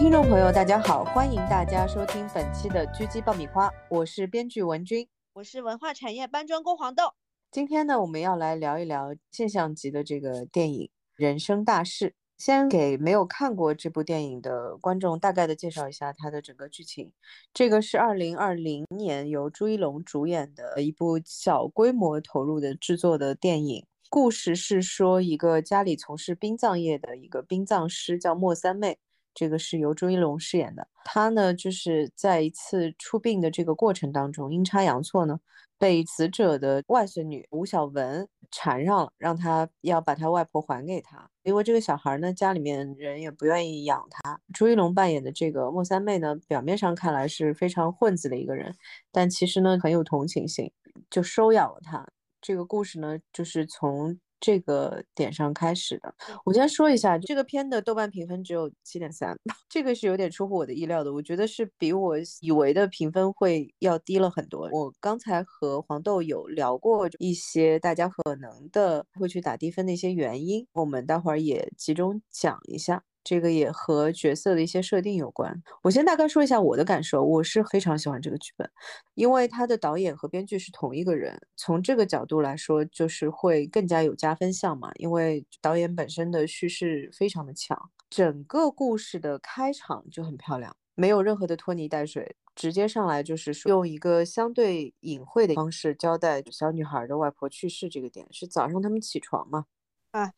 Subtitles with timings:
[0.00, 7.12] 听众朋友，大家好，欢迎大家收听本期的《狙击爆米花》，我是编剧文君，我是文化产业搬砖工黄豆。
[7.50, 12.06] 今天呢，我们要来聊一聊现象级的这个电影《人生大事》。
[12.38, 17.12] 先给没有看过这部电影的观众大概的介绍一下它的整个剧情。
[17.52, 23.84] 这个是二零二零年由朱一龙主演的一部小规模投入的制作的电影。
[24.08, 28.98] 故事是说一个家里从事殡葬业的一个殡葬师叫莫三妹，
[29.34, 30.88] 这个是由朱一龙饰演的。
[31.04, 35.40] 他呢就是在一次出殡的这个过程当中，阴差阳错呢。
[35.78, 41.26] 被死者的外孙女吴小文缠上了，让他要把他外婆还给他。
[41.42, 44.38] 因为这个小孩呢，家里面人也不愿意养他。
[44.52, 48.76] 朱一龙扮演的这个莫三妹呢，表面上看来是非常混子的一个人，
[49.10, 50.70] 但其实呢很有同情心，
[51.08, 52.06] 就收养了他。
[52.42, 54.20] 这个故事呢，就是从。
[54.40, 59.36] 这个点上开始的，我先说一下，这个片的豆瓣评分只有七点三，
[59.68, 64.68] 这个是有点出乎我的意料的，我觉得是比我以为的评分会要低了很多。
[64.72, 73.09] 我刚才和黄豆有聊过一些大家可能的会去打低分的一些原因，我们待会儿也集中讲一下。
[73.22, 75.62] 这个也和角色的一些设定有关。
[75.82, 78.68] 我先大概说一下我的感受，我是非常喜欢这个剧本，
[79.14, 81.40] 因为它的导演和编剧是同一个人。
[81.56, 99.66] 从这个角度来说，就是会更加有加分项嘛，因为导演本身的叙事非常的强，整个故事的开场就很漂亮，没有任何的拖泥带水，直接上来就是用一个相对隐晦的方式交代小女孩的外婆去世这个点，是早上他们起床嘛？
[100.12, 100.32] 啊。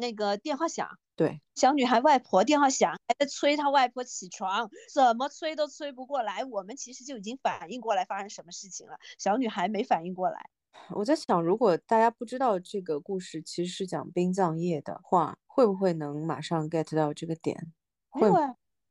[0.00, 6.44] 那个电话响，对，小女孩外婆电话响，还在催她外婆起床，怎么催都催不过来。
[6.44, 10.50] 我们其实就已经反应过来发生什么事情了，小女孩没反应过来。
[10.90, 17.72] 我在想，如果大家不知道这个故事其实是讲殡葬业的话，会不会能马上 get 到这个点？
[18.10, 18.28] 会，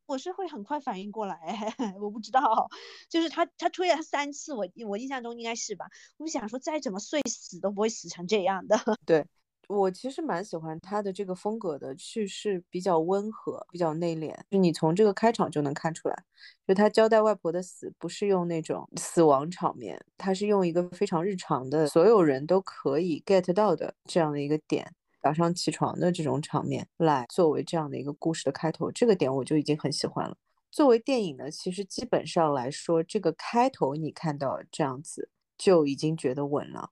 [0.06, 1.38] 我是会很快反应过来。
[2.02, 2.69] 我不知道，
[3.09, 5.86] 就是他他催了他三次，我我印象中应该是吧。
[6.18, 8.78] 我想说，再怎么睡死都不会死成这样的。
[9.06, 9.25] 对。
[9.69, 14.35] 我其实蛮喜欢他的这个风格的叙事，比较温和，比较内敛。
[14.51, 16.24] 就你从这个开场就能看出来，
[16.68, 28.91] 就他交代外婆的死，不是用那种死亡场面，他是用一个非常日常的，所有人都可以 get 到的这样的一个点，早上起床的这种场面来作为这样的一个故事的开头。
[28.91, 30.35] 这个点我就已经很喜欢了。
[30.69, 36.90] 作为电影呢，其实基本上来说，这个开头你看到这样子就已经觉得稳了。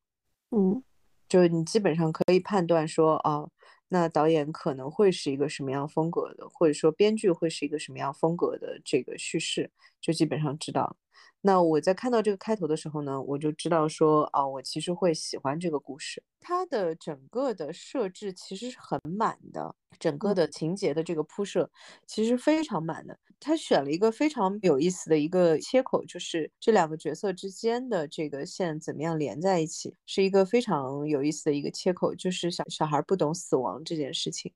[0.52, 0.84] 嗯。
[1.32, 3.50] 就是你基本上可以判断说，哦，
[3.88, 9.72] 那导演可能会是一个什么样风格的，或者说编剧会是一个什么样风格的这个叙事，
[10.02, 10.98] 就基本上知道。
[11.40, 16.22] 那我在看到这个开头的时候呢，我就知道说，哦，我其实会喜欢这个故事。
[16.42, 21.72] 它的整个的设置其实是很满的，整个的情节的这个铺设
[22.06, 23.18] 其实非常满的。
[23.42, 34.54] 他选了一个非常有意思的一个切口，就是这两个角色之间的这个线怎么样连在一起，是一个非常有意思的一个切口，就是小小孩不懂死亡这件事情。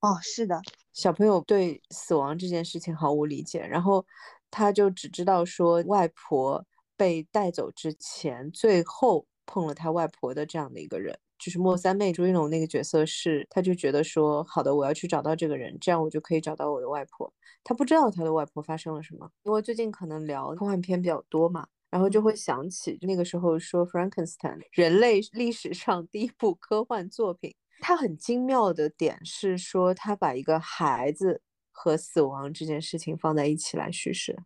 [0.00, 0.62] 哦，是的，
[0.94, 4.06] 小朋友对死亡这件事情毫无理解，然后。
[4.52, 17.32] 他就只知道说，外婆被带走之前，最后碰了他外婆的这样的一个人，就是莫三妹朱一龙那个角色是，他就觉得说，好的，我要去找到这个人，这样我就可以找到我的外婆。
[17.64, 31.42] 他不知道他的外婆发生了什么，因为最近可能聊科幻片比较多嘛，然后就会想起那个时候说《Frankenstein》人类历史上第一部科幻作品，它很精妙的点是说，他把一个孩子。
[31.82, 34.36] 和死亡这件事情放在一起来叙事，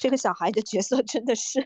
[0.00, 1.60] 这个小孩的角色真的是，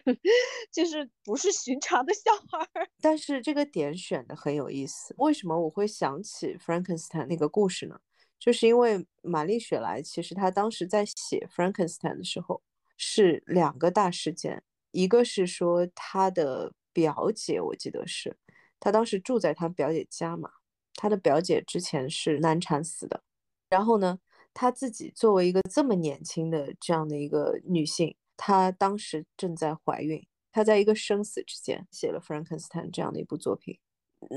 [0.73, 2.69] 就是不是寻常的小孩。
[3.01, 8.01] 但是这个点选的很有意思，为什么我会想起 Frankenstein 那个故事呢？
[8.41, 12.61] 就是因为玛丽雪莱其实她当时在写 Frankenstein 的时候
[12.97, 18.37] 是两个大事件，一个是说她的表姐，我记得是
[18.81, 20.51] 她当时住在她表姐家嘛，
[20.97, 23.23] 她的表姐之前是难产死的，
[23.69, 24.19] 然后呢？
[24.55, 33.79] 她自己作为一个这么年轻的这样的一个女性，她当时正在怀孕，她在一个生死之间写了《Frankenstein》这样的一部作品，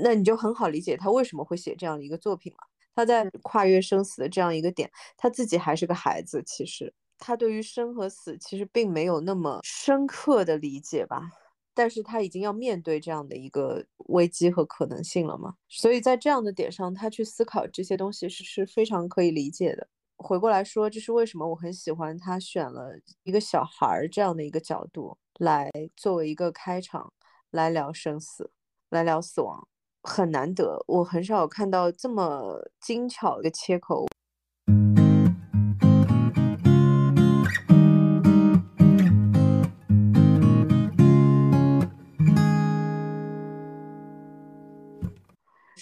[0.02, 2.58] 那你就很好理解她为什么会写这样的一个作品了。
[2.94, 11.30] 她在跨越生死的这样一个点，她自己还是个孩子，其实她对于生和死其实并没有那么深刻的理解吧。
[11.76, 15.54] 但是他已经要面对这样的一个危机和可能性了嘛？
[15.68, 19.88] 所以在这样的点上，他去思考这些东西是是非常可以理解的。
[20.16, 22.92] 回过来说，这是为什么我很喜欢他选了
[23.24, 27.12] 一个小孩儿这样的一个角度来作为一个开场，
[27.50, 28.50] 来聊生死，
[28.90, 29.66] 来聊死亡，
[30.02, 34.06] 很难得，我很少看到这么精巧的切口。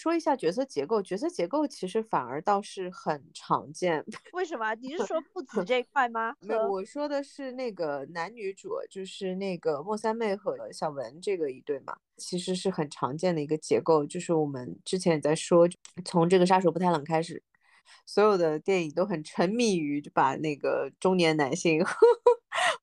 [0.02, 4.04] 说一下角色结构，角色结构其实反而倒是很常见。
[4.34, 4.74] 为什么？
[4.74, 6.34] 你是说父子 这一块吗？
[6.40, 14.04] 没有，我说的是那个男女主，就是那个莫三妹和小文这个一对嘛，其实是很常见的一个结构。
[14.04, 15.68] 就是我们之前也在说，
[16.04, 17.40] 从这个杀手不太冷开始，
[18.04, 21.80] 所有的电影都很沉迷于就把那个中年男性。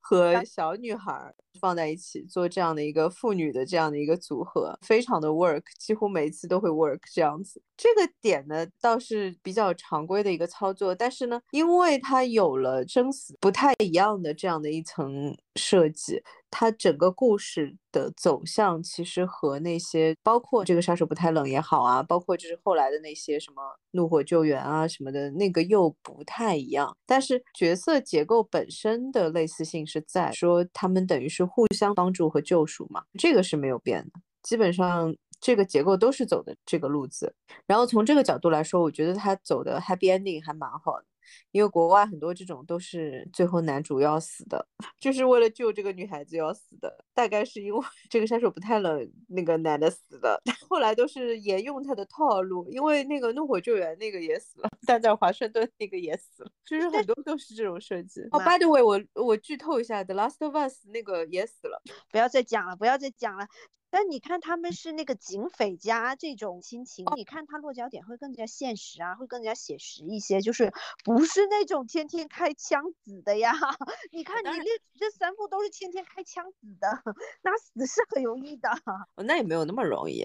[0.10, 7.62] 和小女孩放在一起做这样的一个父女的这样的一个组合，非常的 work，几乎每次都会 work 这样子。
[7.78, 16.22] 这个点呢倒是比较常规的一个操作，但是呢，因为它有了生死不太一样的这样的一层设计。
[16.52, 23.62] 它整个故事的走向其实和那些包括这个杀手不太冷也好啊，包括就是后来的那些什么
[23.92, 26.98] 怒火救援啊什么的那个又不太一样。
[27.06, 34.20] 但是角色结构本身的类似性是在说他们等于是互相帮助和救赎嘛，这个是没有变的。
[34.42, 37.32] 基本上这个结构都是走的这个路子。
[37.68, 41.06] 然后从这个角度来说，我觉得他走的 happy ending 还蛮好的。
[41.52, 44.68] 因为国外很多这种都是最后男主要死的，
[45.00, 47.06] 就是为了救这个女孩子要死的。
[47.14, 52.70] 大概是因为这个杀手不太冷，那个男的死的， 后来都是沿用他的套路。
[52.72, 58.22] 因为那个怒火救援那个也死了， 但在华盛顿那个也死了，就是很多都是这种设计。
[58.32, 61.82] 哦，by the way，我我剧透一下，《The Last of Us》那个也死了，
[62.12, 63.46] 不要再讲了，不要再讲了。
[63.92, 70.72] 但你看他们是那个警匪家这种亲情，你看他落脚点会更加现实啊，会更加写实一些，就是
[71.04, 73.52] 不是那种天天开枪子的呀。
[74.12, 76.88] 你看你列这三部都是天天开枪子的，
[77.42, 78.70] 那死是很容易的。
[79.16, 80.24] 那也没有那么容易。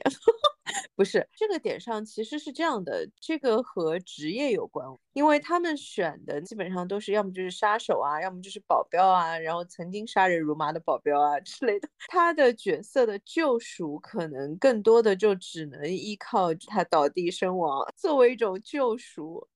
[0.96, 11.88] 不是这个点上，其实是这样的，这个和职业有关，因为他们选的基本上都是要么就是杀手啊，要么就是保镖啊，然后曾经杀人如麻的保镖啊之类的。
[12.08, 19.46] 他的角色的救赎可能更多的就只能依靠他倒地身亡作为一种救赎。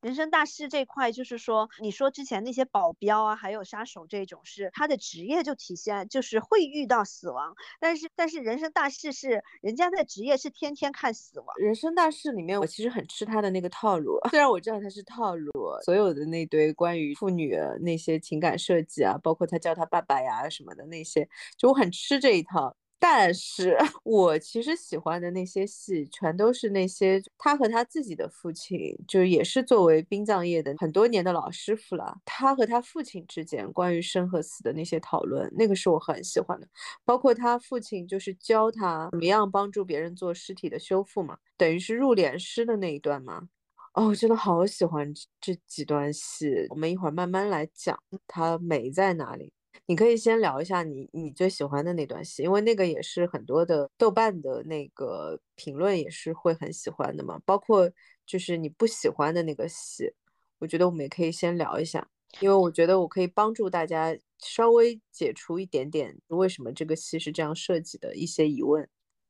[0.00, 11.48] 人生大事这块，就是说，你说之前那些保镖啊，还有杀手这种，是他的职业就体现就是会遇到死亡，但是但是人生大事是人家的职业是天天看死亡。
[11.58, 15.50] 人生大事里面，我其实很吃他的那个套路， 虽然我知道他是套路，
[15.84, 22.76] 所有的那堆关于妇女那些情感设计啊，包括他叫他爸爸呀什么的那些，就我很吃这一套。
[23.00, 32.18] 但是 我其实喜欢的那些戏，全都是那些他和他自己的父亲，就也是作为殡葬业的很多年的老师傅了。
[32.24, 36.66] 他和他父亲之间关于生和死的那些讨论，那个是我很喜欢的。
[37.04, 43.48] 包括他父亲就是教他怎么样帮助别人做尸体的修复嘛，等于是入殓师的那一段嘛。
[43.94, 46.66] 哦，真的好喜欢这几段戏。
[46.70, 47.98] 我们一会儿慢慢来讲，
[48.28, 49.52] 它美在哪里。
[49.86, 57.40] 你可以先聊一下你你最喜欢的那段戏，因为那个也是很多的豆瓣的那个评论也是会很喜欢的嘛。
[57.44, 57.90] 包括
[58.26, 60.12] 就是你不喜欢的那个戏，
[60.58, 62.06] 我觉得我们也可以先聊一下，
[62.40, 68.88] 因为我觉得我可以帮助大家稍微解除一点点为什么这个戏是这样设计的一些疑问。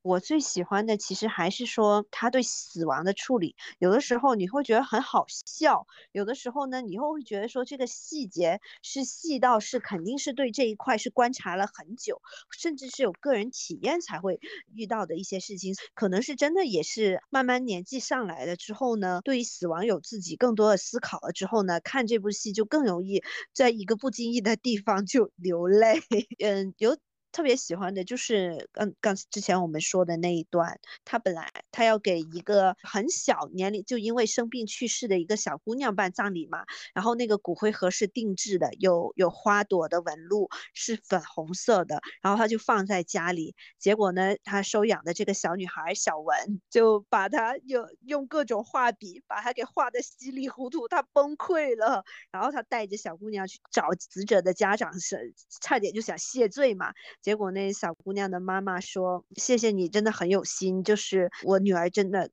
[0.08, 12.22] 我最喜欢的其实还是说他对死亡的处理，有的时候你会觉得很好笑，有的时候呢，你又会觉得说这个细节是细到是肯定是对这一块是观察了很久，
[12.58, 14.40] 甚至是有个人体验才会
[14.72, 23.22] 遇到的一些事情，可能是真的也是慢慢年纪上来了之后呢，对于死亡有自己更多的思考了之后呢，看这部戏就更容易
[23.52, 26.00] 在一个不经意的地方就流泪，
[26.42, 26.96] 嗯，有。
[27.38, 36.64] 特别喜欢的就是刚刚之前我们说的那一段，他本来他要给一个很小年龄就因为生病去世的一个小姑娘办葬礼嘛，
[36.94, 56.92] 然后那个骨灰盒是定制的，有有花朵的纹路，是粉红色的，然后他就放在家里，结果呢，他收养的这个小女孩小文就把他用用各种画笔把他给画的稀里糊涂，他崩溃了，然后他带着小姑娘去找死者的家长，是差点就想谢罪嘛。
[57.28, 60.82] 结果那小姑娘的妈妈说：“谢谢你，真的很有心。
[60.82, 62.30] 就是我女儿真的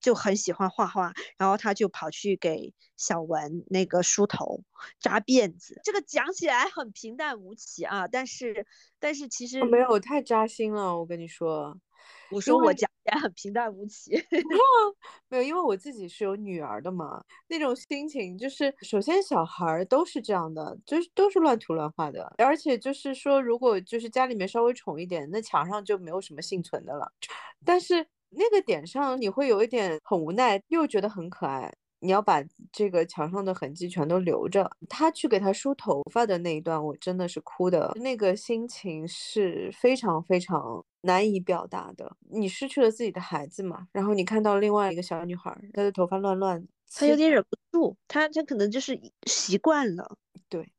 [0.00, 4.62] 就很喜欢画画，然后她就跑去给小文那个梳头、
[5.00, 5.80] 扎辫子。
[5.82, 8.64] 这个讲起来很平淡无奇啊，但是
[9.00, 10.96] 但是其实没有太扎心了。
[10.96, 11.76] 我跟你说。”
[12.30, 14.12] 我说我讲也很平淡无奇，
[15.28, 27.10] 没有，因为我自己是有女儿的嘛，那种心情就是，首先小孩都是这样的，就是都是乱涂乱画的，而且就是说，如果就是家里面稍微宠一点，那墙上就没有什么幸存的了。
[27.64, 31.72] 但是那个点上，你会有一点很无奈，又觉得很可爱。
[32.00, 34.70] 你要把这个墙上的痕迹全都留着。
[34.88, 42.16] 他去给他梳头发的那一段，我真的是哭的，那个心情是非常非常难以表达的。
[42.30, 50.18] 你失去了自己的孩子嘛，然后你看到另外一个小女孩，她的头发乱乱的，她有点忍不住，她她可能就是习惯了。
[50.48, 50.72] 对，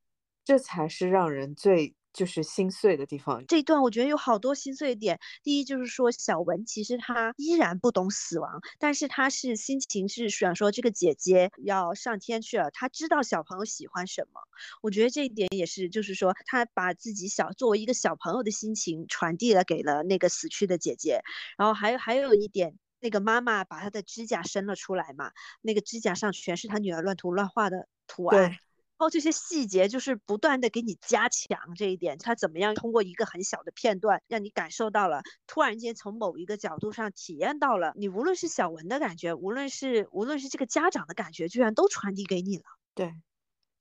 [0.46, 1.97] 这才是让人最。
[2.18, 3.46] 就是心碎的地方。
[3.46, 5.20] 这一段我觉得有好多心碎点。
[5.44, 14.42] 第一就是说，小文其实他依然不懂死亡，但是他是心情是想说这个姐姐要上天去了，他知道小朋友喜欢什么。
[14.82, 21.22] 我觉得这一点也是，就是说他把自己小作为一个小朋友的心情传递了给了那个死去的姐姐。
[21.56, 25.32] 然后还有还有一点，那个妈妈把她的指甲伸了出来嘛，
[25.62, 28.58] 那个指甲上全是她女儿乱涂乱画的图案。
[28.98, 42.64] 哦，这些细节就是不断的给你加强这一点，他怎么样通过一个很小的片段，让你感受到了，突然间从某一个角度上体验到了，你无论是小文的感觉，无论是无论是这个家长的感觉，居然都传递给你了。
[42.96, 43.14] 对，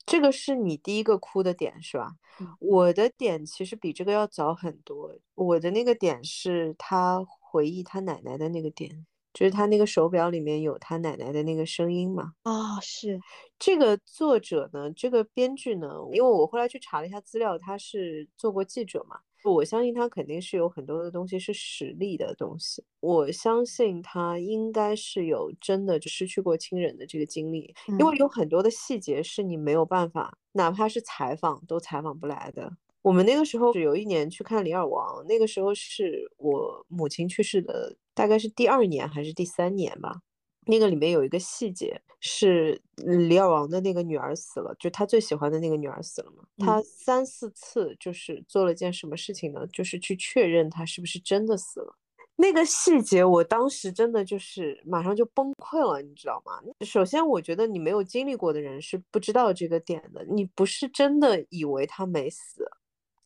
[0.04, 2.12] 这个是你第一个哭的点是吧？
[2.58, 9.06] 我的点其实比这个要早很多，我的那个点是他回忆他奶奶的那个点。
[9.36, 12.32] 就是他那个手表里面有他奶奶的那个声音嘛？
[12.44, 13.20] 啊，是
[13.58, 32.72] 这个作者呢，这个编剧呢，因为我后来去查了一下资料，他是做过记者嘛，我相信他肯定是有很多的东西是实力的东西，我相信他应该是有真的就失去过亲人的这个经历，因为有很多的细节是你没有办法，哪怕是采访都采访不来的。
[33.06, 40.22] 我们那个时候是有一年去看《李尔王》，那个时候是我母亲去世的，大概是第二年还是第三年吧。
[40.66, 46.42] 那个里面有一个细节是李尔王的那个女儿死了，就他最喜欢的那个女儿死了嘛。
[46.58, 49.64] 他三四次就是做了件什么事情呢？
[49.68, 51.96] 就是去确认他是不是真的死了。
[52.34, 56.60] 那个细节我当时真的就是马上就崩溃了，你知道吗？
[56.84, 62.68] 首先，我觉得你没有经历过的人是不知道这个点的，你不是真的以为他没死。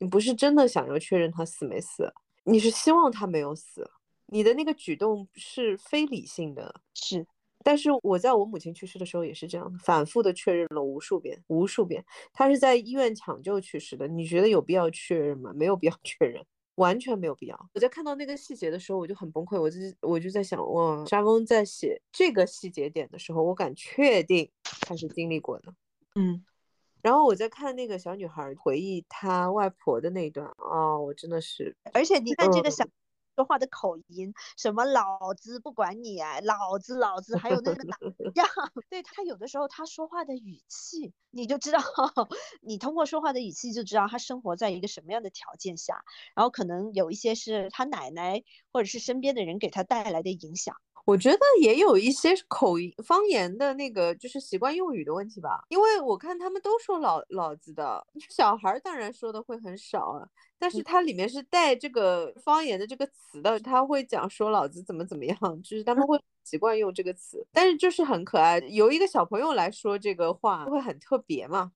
[0.00, 2.12] 你不是真的想要确认他死没死，
[2.44, 3.88] 你是希望他没有死。
[4.26, 7.26] 你的那个举动是非理性的，是。
[7.62, 12.02] 但是我在我母亲去世的时候也是这样的，反复的确认了无数遍，无数遍。
[12.32, 15.52] 他是在医院抢救去世的，你觉得有必要确认吗？
[15.54, 16.42] 没有必要确认，
[16.76, 17.70] 完全没有必要。
[17.74, 19.60] 我在看到那个细节的时候，我就很崩溃。
[19.60, 25.74] 我就我就在想，哇，沙翁在写这个细节点的时候，我敢确定他是经历过的。
[26.14, 26.42] 嗯。
[27.02, 32.84] 然后我在看那个小女孩回忆她外婆的那段哦，我真的是，而且你看这个小
[33.36, 37.96] 说话的口音，什么老子不管你啊，老子老子，还有那个打
[38.34, 38.46] 样，
[38.90, 41.80] 对他有的时候他说话的语气，你就知道，
[42.60, 46.04] 你通过说话的语气就知道他生活在一个什么样的条件下，
[46.34, 48.42] 然后可能有一些是他奶奶
[48.72, 50.76] 或者是身边的人给他带来的影响。
[51.04, 55.64] 我觉得也有一些口音方言的那个，就是习惯用语的问题吧。
[55.68, 60.26] 因为我看他们都说老老子的小孩，当然说的会很少啊，
[60.58, 68.58] 但是它里面是带这个方言的这个词的，他会讲说老子怎么怎么样，就是他们会 习惯用这个词，但是就是很可爱。
[68.58, 71.72] 由一个小朋友来说这个话，会很特别嘛。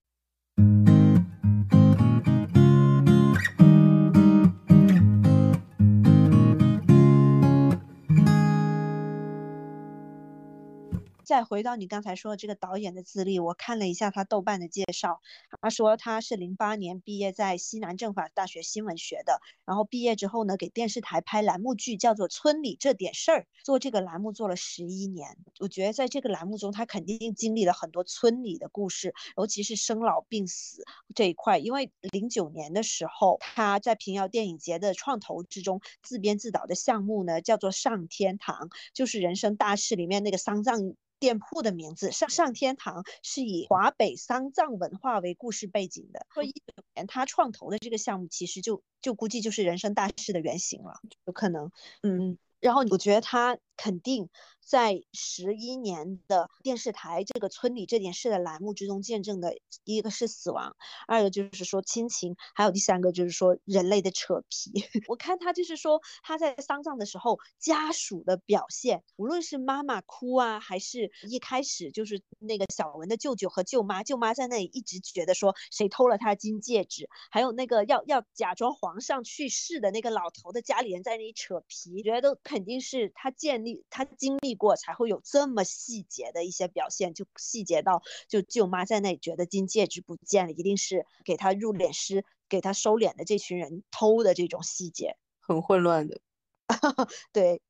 [11.25, 15.21] 再回到你刚才说的这个导演的资历，我看了一下他豆瓣的介绍，
[15.61, 25.37] 他说他是零八年毕业在西南政法大学新闻学的，然后毕业之后呢，给电视台拍栏目剧，叫做《村里这点事儿》，做这个栏目做了十一年。
[25.61, 31.59] 我觉得在这个栏目中，他肯定经历了很多村里的故事，尤其是生老病死这一块。
[31.59, 40.95] 因为零九年的时候，他在平遥电影节的创投之中自编自导的项目呢，叫做《上天堂》，就是《人生大事》里面那个丧葬。
[41.25, 46.27] 店铺的名字上上天堂是以华北丧葬文化为故事背景的。
[46.35, 51.71] 说一九年他创投的这个项目，其实就就估计就是人生大事的原型了，有可能，
[52.03, 52.37] 嗯。
[52.61, 54.29] 然后我觉得他肯定。
[54.67, 59.55] 在十一年的电视台这个村里这点事的栏目之中见证的，
[59.85, 60.75] 一个是死亡，
[61.07, 64.73] 二个就是说亲情，还有第三个就是说人类的扯皮。
[65.07, 84.55] 我看他就是说他在丧葬的时候，家属的表现，无论是妈妈哭啊，还是一开始就是那个小文的舅舅和舅妈，舅妈在那里一直觉得说谁偷了他金戒指，还有那个要要假装皇上去世的那个老头的家里人在那里扯皮，觉得都肯定是他见他经历。
[84.55, 96.21] 过才会有这么细节的一些表现，就细节到就舅妈在那里觉得金戒指不见了，一定是给他入殓师给他收敛的这群人偷的这种细节， 很混乱的。
[97.33, 97.61] 对，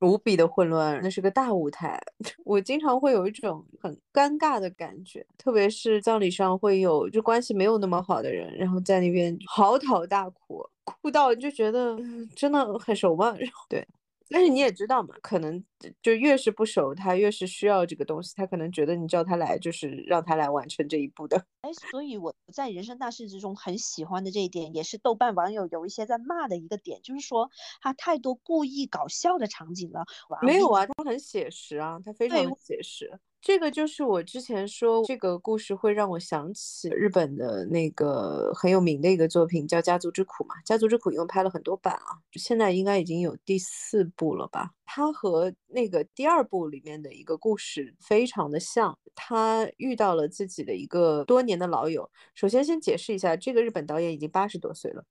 [0.00, 1.98] 无比的混乱，那是个大舞台，
[2.44, 11.96] 我经常会有一种很尴尬的感觉，特别是葬礼上会有就关系没有那么好的人，然后在那边嚎啕大哭，哭到就觉得
[12.36, 13.34] 真的很熟吗？
[13.68, 13.84] 对。
[14.28, 15.62] 但是你也知道嘛，可能
[16.02, 21.44] 就越是不熟，他越是需要这个东西，他可能觉得你叫他来就是让他来完成这一步的。
[21.62, 27.50] 哎，所以我在人生大事之中很喜欢的这一点，也是豆瓣网友有一些在骂的一个点，就是说
[27.80, 30.04] 他太多故意搞笑的场景了。
[30.42, 33.18] 没有啊，他很写实啊，他非常写实。
[33.40, 40.54] 这个就是我之前说这个故事会让我想起日本的那个很有名的一个作品，叫《家族之苦》嘛。
[40.66, 44.70] 《家族之苦》一共拍了很多版啊，现在应该已经有第四部了吧？
[44.86, 48.96] 它和那个第二部里面的一个故事非常的像。
[49.16, 52.10] 他遇到了自己的一个多年的老友。
[52.34, 55.04] 首先先解释一下，这个日本导演已经八十多岁了，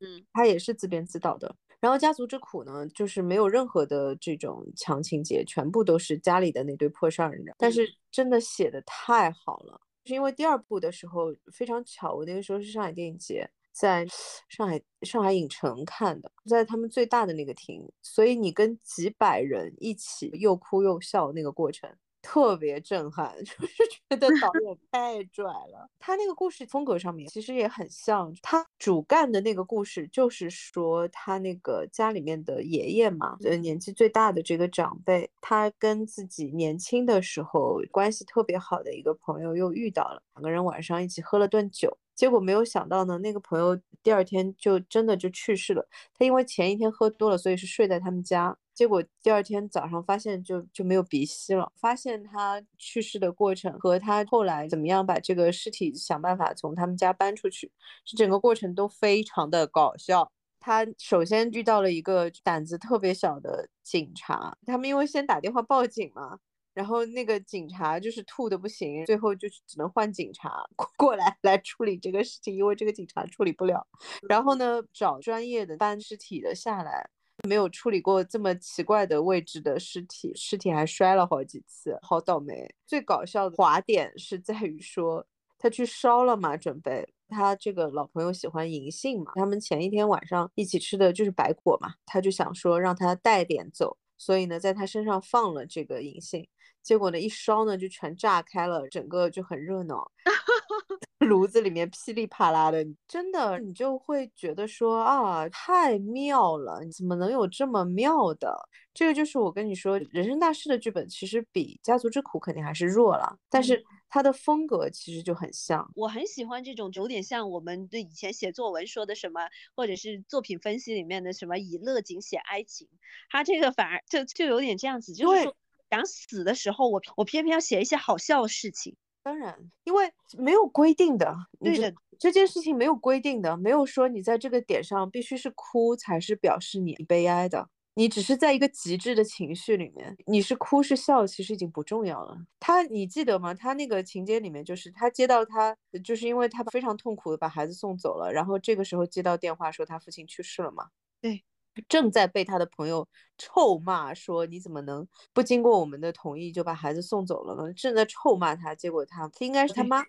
[0.00, 1.54] 嗯，他也是自编自导的。
[1.78, 14.06] 然后家族之苦呢，就是没有任何的这种强情节，全部都是家里的那堆破事儿，但是真的写的太好了，是因为第二部的时候非常巧，我那个时候是上海电影节，在
[14.48, 21.90] 上海上海影城看的，在他们最大的那个厅，所以你跟几百人一起又哭又笑那个过程。
[22.22, 25.88] 特别震撼， 就是觉得导演 太拽了。
[25.98, 45.88] 他那个故事风格上面其实也很像，他主干的那个故事就是说他那个家里面的爷爷嘛，呃，年纪最大的这个长辈，他跟自己年轻的时候关系特别好的一个朋友又遇到了，两个人晚上一起喝了顿酒，结果没有想到呢，那个朋友第二天就真的就去世了。
[46.12, 48.54] 他因为前一天喝多了，所以是睡在他们家。
[48.74, 57.72] 结果第二天早上发现就就没有鼻息了，发现他去世的过程和他后来怎么样把这个尸体想办法从他们家搬出去，
[58.04, 60.30] 这整个过程都非常的搞笑。
[60.60, 66.38] 他首先遇到了一个胆子特别小的警察，他们因为先打电话报警嘛，
[66.74, 70.64] 然后那个警察就是吐的不行，最后就只能换警察
[70.96, 73.86] 过来来处理这个事情，因为这个警察处理不了。
[74.28, 77.10] 然后呢，找专业的搬尸体的下来。
[77.48, 82.68] 没有处理过这么奇怪的位置的尸体，尸体还摔了好几次，好倒霉。
[82.86, 85.26] 最搞笑的滑点是在于说，
[85.58, 96.46] 他去烧了嘛，准备他这个老朋友喜欢银杏嘛，他们前一天晚上一起吃的就是白果嘛，他就想说让他带点走，所以呢，在他身上放了这个银杏。
[96.82, 100.10] 结果呢，一烧呢就全炸开了，整个就很热闹，
[101.20, 108.56] 炉子里面噼里啪啦的，真的你就会觉得说啊，太妙了，你怎么能有这么妙的？
[108.92, 115.88] 这个就是我跟你说，人生大事的剧本其实比家族之苦肯定还是弱了，但是它的风格其实就很像。
[115.94, 119.42] 我很喜欢这种有点像我们对以前写作文说的什么，
[119.76, 122.88] 或者是作品分析里面的什么以乐景写哀情，
[123.30, 125.54] 它这个反而就就有点这样子，就是说。
[125.90, 128.96] 想死的时候，我我偏偏要写一些好笑的事情。
[129.22, 137.68] 当然，因为没有规定的，对的，这件事情没有规定的，没有说你在这个点上必须是哭才是表示你悲哀的。
[137.94, 142.34] 你只是在一个极致的情绪里面，你是哭是笑，其实已经不重要了。
[142.58, 143.52] 他，你记得吗？
[143.52, 150.86] 他那个情节里面，就是他接到他，就是因为他非常痛苦的把孩子送走了，然后这个时候接到电话说他父亲去世了嘛？
[151.20, 151.44] 对。
[151.88, 153.06] 正在被他的朋友
[153.38, 157.72] 臭骂，说你怎么能不经过我们的同意就把孩子送走了呢？
[157.74, 160.02] 正在臭骂他，结果他应该是他妈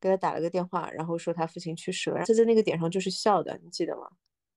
[0.00, 2.18] 给他打了个电话，然后说他父亲去世了。
[2.24, 4.08] 他在那个点上就是笑的，你记得吗？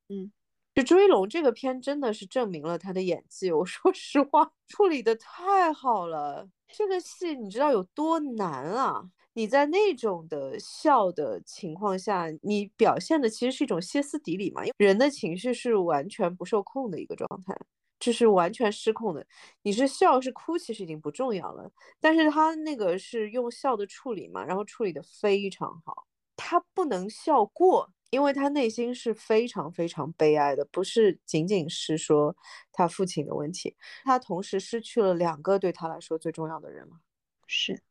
[0.09, 0.31] 嗯，
[0.75, 3.51] 就朱一龙这个片真的是证明了他的演技。
[3.51, 6.47] 我 说实话，处理的太好了。
[6.67, 9.09] 这个戏你知道有多难啊？
[9.33, 14.65] 你在那种的笑的情况下，你表现的其实是一种歇斯底里嘛？
[14.65, 17.55] 因为人的情绪是完全不受控的一个状态，
[17.99, 19.25] 这是完全失控的。
[19.61, 21.71] 你是笑是哭，其实已经不重要了。
[21.99, 26.05] 但是他那个是用笑的处理嘛，然后处理的非常好。
[26.35, 32.35] 他不能笑过，因为他内心是非常非常悲哀的，不是仅仅是说
[32.71, 36.99] 他父亲的问题，他同时失去了两个对他来说最重要的人嘛。
[37.45, 37.81] 是，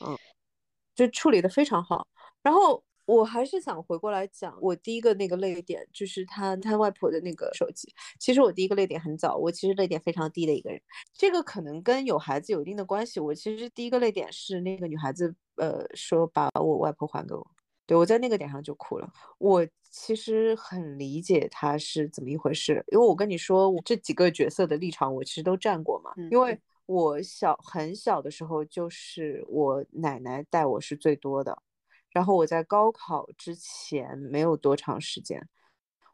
[0.00, 0.16] 嗯。
[0.94, 2.06] 就处理的非常好，
[2.42, 7.92] 然后我还是想回过来讲，我第一个那个泪点就是他他外婆的那个手机。
[8.18, 10.80] 其实我第一个泪点很早，我其实泪点非常低的一个人，
[11.12, 13.20] 这个可能跟有孩子有一定的关系。
[13.20, 17.46] 我其实第一个泪点是那个女孩子，呃，说把我外婆还给我，
[17.86, 19.10] 对我在那个点上就哭了。
[19.38, 26.58] 我其实很理解他是怎么一回事，因为我跟你说，我这几个角色的立场我其实都站过嘛，因为。
[26.86, 31.62] 我小很小的时候，就是我奶奶带我是最多的。
[32.10, 35.48] 然后我在高考之前没有多长时间，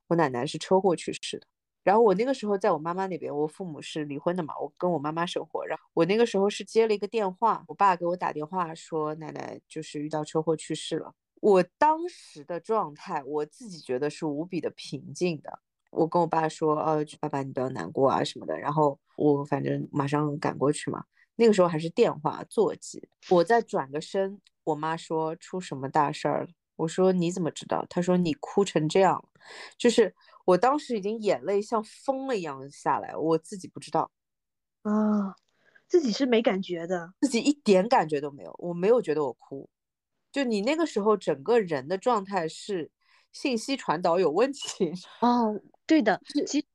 [0.09, 1.47] 我奶奶是车祸去世的。
[1.83, 5.67] 然后我那个时候在我妈妈那边，我父母是离婚的嘛，我跟我妈妈生活。
[5.67, 11.15] 然后我那个时候是接了一个电话，我爸给我打电话说奶奶就是遇到车祸去世了。
[11.41, 15.59] 我当时的状态，我自己觉得是无比的平静的。
[15.91, 18.59] 我跟我爸说，呃，爸爸你不要难过啊什么的。
[18.59, 21.05] 然后我反正马上赶过去嘛。
[21.37, 26.49] 那个时候还是电话座机，我再转个身，我妈说出什么大事儿了。
[26.77, 27.85] 我说你怎么知道？
[27.89, 29.23] 她说你哭成这样，
[29.79, 34.11] 就是我当时已经眼泪像疯了一样下来，我自己不知道
[34.83, 35.35] 啊，
[35.87, 39.69] 自己是没感觉的，自己一点感觉都没有，我没有觉得我哭。
[40.33, 42.91] 就你那个时候整个人的状态是
[43.33, 46.67] 信息传导有问题 哦，对的，其实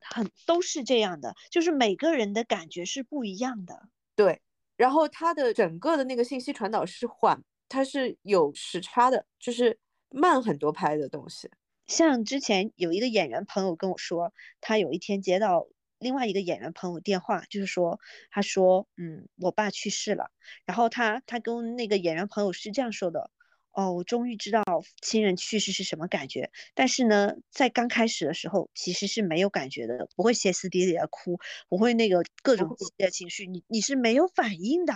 [0.00, 3.88] 很都是这样的，就是每个人的感觉是不一样的。
[4.14, 4.42] 对，
[4.76, 9.78] 然后它的整个的那个信息传导是缓，它是有时差的，就是
[10.10, 11.50] 慢很多拍的东西。
[11.86, 15.66] 像之前有一个演员朋友跟我说，他有一天接到
[15.98, 17.98] 另外一个演员朋友电话，就是说，
[18.30, 20.30] 他说，嗯，我爸去世了。
[20.64, 23.30] 然后他他跟那个演员朋友是这样说的。
[23.72, 24.62] 哦，我终于知道
[25.00, 26.50] 亲人去世是什么感觉。
[26.74, 34.92] 但是呢，在刚开始的时候，其实是没有感觉的，不会歇斯底里的哭，不会那个各种激烈情绪，你你是没有反应的。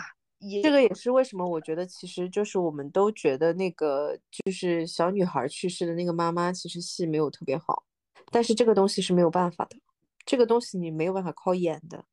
[0.62, 7.84] 这个也是为什么我觉得，其实就是我们都觉得那个就是小女孩去世的那个妈妈，其实戏没有特别好。
[8.30, 9.78] 但是这个东西是没有办法的，
[10.26, 12.04] 这个东西你没有办法靠演的。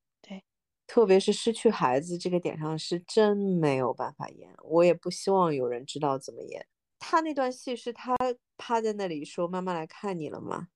[0.94, 4.54] 特别是失去孩子这个点上，是真没有办法演。
[4.62, 6.64] 我也不希望有人知道怎么演。
[7.00, 8.16] 他那段戏是他
[8.60, 10.68] 趴在那里说：“妈妈来看你了嘛？”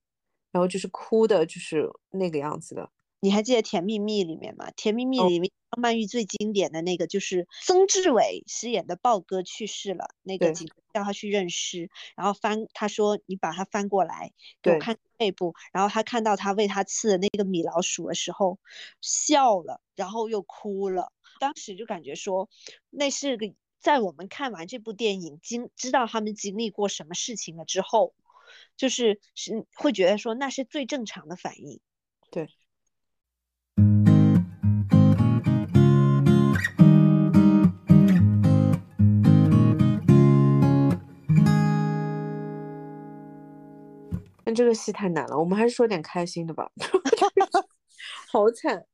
[0.51, 2.89] 然后就是哭的，就是那个样子的。
[3.19, 4.69] 你还记得《甜蜜蜜》里面吗？
[4.75, 18.59] 《甜蜜蜜》里面张曼玉最经典的那个就是曾志伟饰演的豹哥去世了，那个警叫他去认尸，然后翻他说你把他翻过来给我看背部，然后他看到他为他刺的那个米老鼠的时候
[19.01, 21.11] 笑了，然后又哭了。
[21.39, 22.49] 当时就感觉说
[22.89, 28.13] 那是个在我们看完这部电影经知道他们经历过什么事情了之后，
[28.75, 31.79] 就是是会觉得说那是最正常的反应，
[32.29, 32.47] 对。
[44.47, 46.71] 但这个戏太难了，我们还是说点开心的吧。
[48.31, 48.85] 好惨，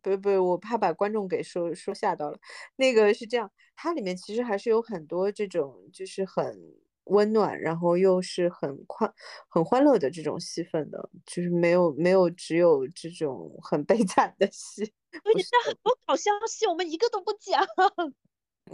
[0.00, 2.38] 不不，我怕把观众给说说吓到了。
[2.76, 6.58] 那个是这样，它里面其实还是有很多这种就是很
[7.04, 9.06] 温暖，然后又是很快
[9.46, 14.90] 很欢乐的这种戏份的，就是没有没有只有这种很悲惨的戏。
[15.12, 17.62] 对，但很多搞笑戏我们一个都不讲。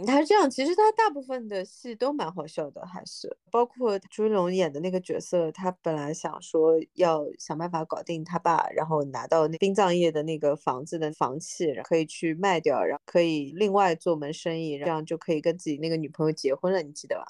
[0.07, 17.25] 他是这样，其实他大部分的戏都蛮好笑的，还是包括朱一龙演的那个角色，他本来想说要想办法搞定他爸，然后拿到那殡葬业的那个房子的房契，可以去卖掉，然后可以另外做门生意，这样就可以跟自己那个女朋友结婚了，你记得吧？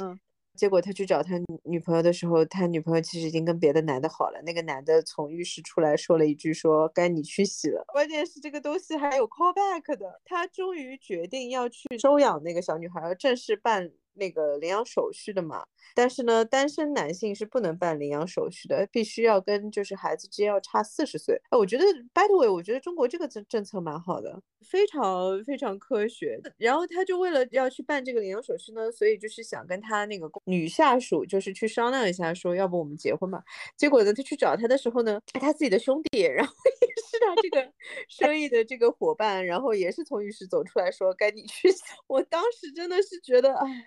[0.00, 0.18] 嗯。
[0.54, 1.34] 结果他去找他
[1.64, 4.40] 女朋友的时候，他女朋友其实已经跟别的男的好了。
[4.44, 10.20] 那个男的从浴室出来说了一句：“说该你去洗了。”关键是这个东西还有 callback 的。
[10.24, 15.64] 他终于决定要去收养那个小女孩，正式办那个领养手续的嘛。
[15.94, 21.40] 但是呢，单身男性是不能办领养手续的，必须要跟就是孩子之间要差四十岁。
[21.50, 26.40] 哎，我觉得 by the way，我觉得中国这个政政策蛮好的，非常非常科学。
[26.56, 33.42] 然后他就为了要去办这个领养手续呢，所以就是想跟他那个女下属就是去商量一下，说要不我们结婚吧。
[33.76, 37.72] 结果呢，他去找他的时候呢，他自己的兄弟，然后也是他这个
[38.08, 41.68] 生意的这个伙伴，然后也是从浴室走出来说该你去。
[42.06, 43.86] 我当时真的是觉得，哎。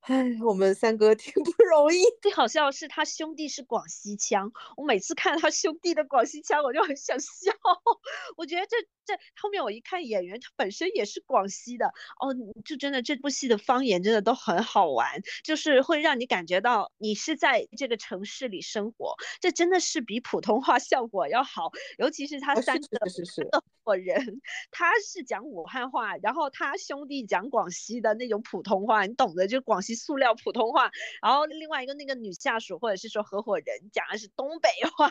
[0.00, 1.98] 唉，我们三哥挺不容易。
[2.22, 7.52] 最好笑的是他兄弟是广西腔，我每次看他兄弟的广西腔，我就很想笑。
[8.36, 11.86] 我觉得这这后面我一看演员，他本身也是广西的
[12.18, 12.34] 哦，
[12.64, 21.70] 就真的这部戏的方言真的都很好玩，就是会让你感觉到你是在这个城市里生活，这真的是比普通话效果要好。
[21.98, 29.89] 尤其是他三个三个伙人，他是讲武汉话，然后他兄弟讲广西的那种普通话，你懂的，就广西。
[29.94, 30.90] 塑料普通话，
[31.22, 35.06] 然后另外一个那个女下属或者是说合伙人讲的是东北话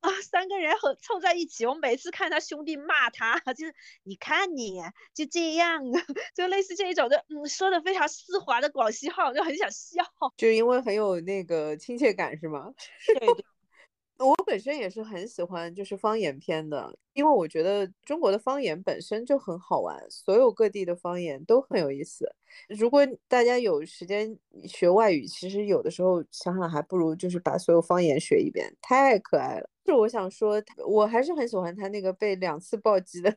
[0.00, 4.80] 啊，三个人合凑在一起，我每次看他兄弟骂他，就是你看你
[5.14, 5.82] 就这样，
[6.34, 10.02] 就类似这一种的，嗯，说的非常丝滑的广西话，我就很想笑，
[10.36, 12.72] 就因为很有那个亲切感是吗？
[13.06, 13.44] 对 对。
[14.16, 22.32] 我本身也是很喜欢就是方言片的，因为我觉得中国的方言本身就很好玩，所有各地的方言都很有意思。
[22.68, 29.68] 如果大家有时间学外语，其实有的时候想想还不如就是把所有方言学一遍，太可爱了。
[29.84, 33.28] 就我想说，我还是很喜欢他那个被两次暴击的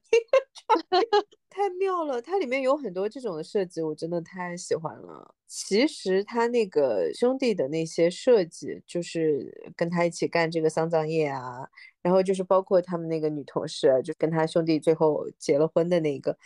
[0.91, 2.21] 那个 太妙了。
[2.21, 5.35] 它里面有很多这种的设计，我真的太喜欢了。
[5.45, 11.67] 其实他那个兄弟的那些设计，就是跟他一起干这个丧葬业啊，
[12.01, 16.37] 然后就是包括他们那个女同事，就跟他兄弟最后结了婚的那个。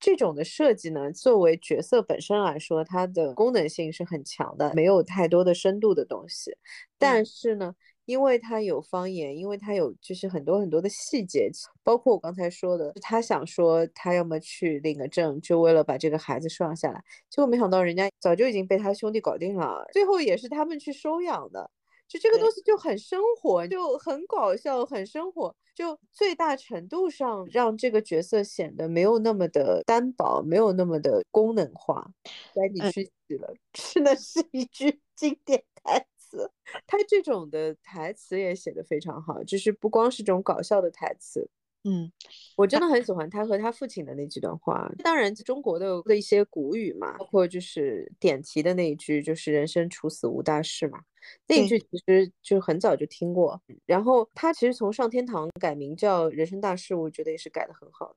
[0.00, 6.50] 这种的设计呢，作为角色本身来说，它的功能性是很强的，没有太多的深度的东西。
[6.98, 7.74] 但是呢，
[8.06, 11.50] 因为它有方言，因为它有就是很多很多的细节，
[11.84, 21.70] 包括我刚才说的，他想说他要么去领个证，就为了把这个孩子收养下来，结果没想到人家早就已经被他兄弟搞定了，最后也是他们去收养的。
[22.10, 32.10] 就这个东西就很生活，就很搞笑，很生活，就最大程度上让这个角色显得没有那么的单薄，没有那么的功能化。
[32.52, 36.50] 该你去洗了， 真的是一句 经典台词。
[36.84, 41.48] 他这种的台词也写得非常好，就是不光是这种搞笑的台词。
[41.84, 42.12] 嗯，
[42.56, 44.90] 我真的很喜欢他和他父亲的那几段话。
[45.02, 51.00] 当然，中国的的一些古语嘛，包括就是点题的那一句，就是“人生处死无大事”嘛。
[51.46, 53.60] 那一句其实就很早就听过。
[53.86, 58.16] 然后他其实从上天堂改名叫“人生大事”，我觉得也是改的很好的。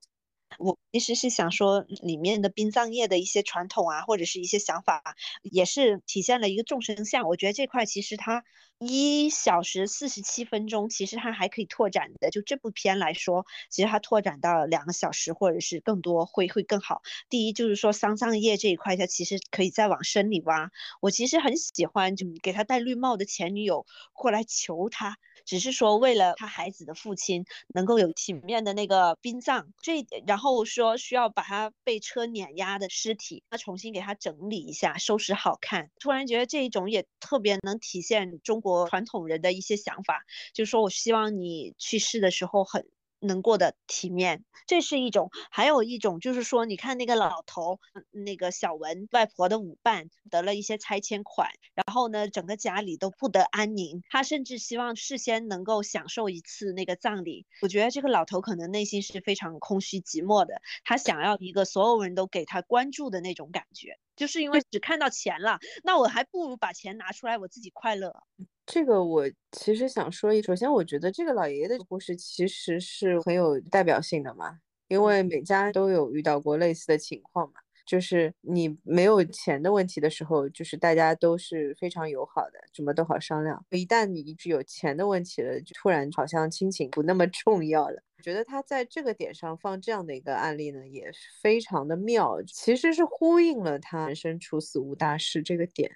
[0.59, 5.01] 我其实是想说，里面的殡葬业的一些传统啊，或者是一些想法，
[5.41, 7.27] 也是体现了一个众生相。
[7.27, 8.43] 我觉得这块其实它
[8.87, 12.29] 一小时四十七分钟，其实它还可以拓展的。
[12.29, 17.01] 就这部片来说，其实它拓展到两个小时或者是更多会会更好。
[17.29, 20.71] 第一就是说丧葬业这一块，它其实可以再往深里挖。
[21.01, 25.17] 我其实很喜欢，就给他戴绿帽的前女友过来求他。
[25.45, 35.89] 只是说为了他孩子的父亲能够有体面的那个殡葬，这然后说需要把他被车碾压的尸体，他重新给他整理一下，收拾好看。
[35.99, 42.87] 突然觉得这一种也特别能体现中国传统人的一些想法，就是说我希望你去世的时候很。
[43.25, 47.79] 能过得体面，这是一种；还有一种就是说，你看那个老头，
[48.11, 54.03] 那个小文外婆的舞伴得了一些拆迁款，然后呢，整个家里都不得安宁。
[54.09, 57.45] 他甚至希望事先能够享受一次那个葬礼。
[57.61, 63.97] 我觉得这个老头可能内心是非常空虚寂寞的，他想要一个所有人都给他关注的那种感觉。
[64.17, 68.21] 就是因为只看到钱了，那我还不如把钱拿出来，我自己快乐。
[68.65, 83.63] 这个我其实想说一，首先我觉得这个老爷爷的故事其实是很有代表性的嘛，因为每家都有遇到过类似的情况嘛，就是你没有钱的问题的时候，就是大家都是非常友好的，什么都好商量。
[83.71, 88.01] 一旦你一直有钱的问题了，就突然好像亲情不那么重要了。
[88.17, 95.91] 我觉得他在这个点上放这样的一个案例呢，也是非常的妙，其实是呼应了他人生处死无大事这个点。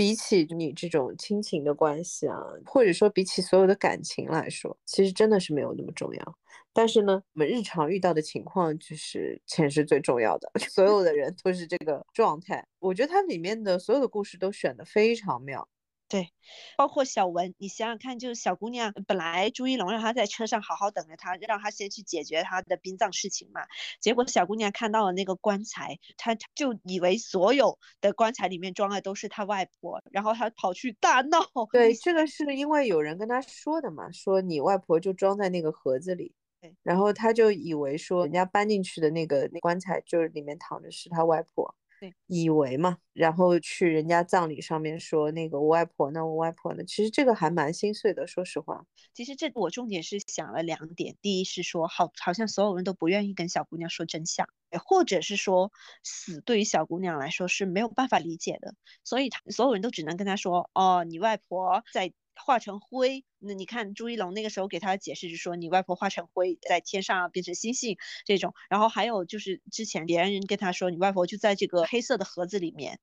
[0.00, 2.34] 比起你这种亲情的关系啊，
[2.64, 6.38] 或者说比起所有的感情来说，其实真的是没有那么重要。
[6.72, 12.66] 但是呢，我们日常遇到的情况就是钱是最重要的， 所有的人都是这个状态。
[12.78, 15.68] 我觉得它里面的所有的故事都选的非常妙。
[16.10, 16.32] 对，
[16.76, 23.60] 包括小文，你想想看，就是小姑娘本来朱一龙让她在车上好好等着她，让她先去解决她的殡葬事情嘛。
[24.00, 31.38] 结果小姑娘看到了那个棺材，她就以为所有的棺材里面装的都是她外婆，然后她跑去大闹。
[31.70, 41.72] 对，这个是因为有人跟她说的嘛，说你外婆就装在那个盒子里，对，然后她就以为说人家搬进去的那个那棺材就是里面躺着是她外婆。
[42.00, 48.86] 对，以为嘛，然后去人家葬礼上面说那个我外婆呢，我外婆呢，其实这个还蛮心碎的，说实话。
[49.12, 54.48] 其实这我重点是想了两点，第一是说好，好像所有人都不愿意跟小姑娘说真相，
[54.82, 55.70] 或者是说
[56.02, 62.12] 死对于小姑娘来说是没有办法理解的，所以她所有人都只能跟她说，哦，你外婆在。
[62.40, 68.54] 化成灰，那你看朱一龙那个时候给他的解释是说，你外婆化成灰，在天上变成星星这种。
[68.68, 72.98] 然后还有就是之前别人跟他说，你外婆就在这个黑色的盒子里面。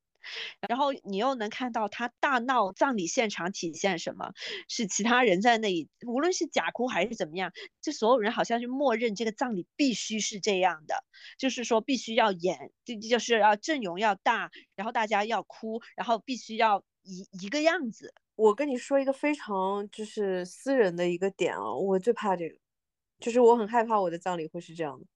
[0.68, 4.34] 然后你又能看到他大闹葬礼现场体现什么？
[4.68, 11.06] 是其他人在那里，无论是假哭还是怎么样，就所有人好像就默认这个葬礼必须是这样的，
[11.38, 18.14] 就是说必须要演，就就是要阵容要大，然后大家要哭，然后必须要一一个样子。
[18.38, 22.56] 我跟你说一个非常就是私人的一个点啊，我最怕这个，
[23.20, 25.08] 就是我很害怕我的葬礼会是这样的。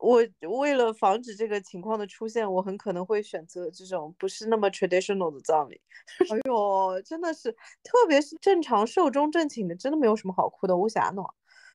[0.00, 0.20] 我
[0.60, 5.80] 为了防止这个情况的出现，我很可能会选择这种不是那么 traditional 的葬礼。
[6.28, 7.52] 哎呦，真的是，
[7.84, 11.26] 特别是正常寿终正寝的，真的没有什么好哭的，无暇暖。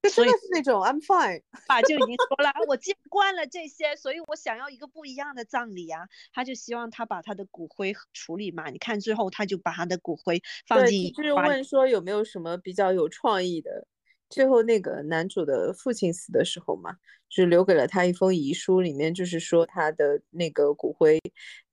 [0.01, 6.07] 就真的是那种 I'm fine， 爸就已经说了，我见惯了这些，所以我想要一个不一样的葬礼啊。
[6.31, 8.69] 他就希望他把他的骨灰处理嘛。
[8.69, 11.11] 你看最后他就把他的骨灰放进。
[11.13, 13.87] 就是问说有没有什么比较有创意的。
[14.29, 16.95] 最后那个男主的父亲死的时候嘛，
[17.29, 21.19] 就留给了他一封遗书，里面就是说他的那个骨灰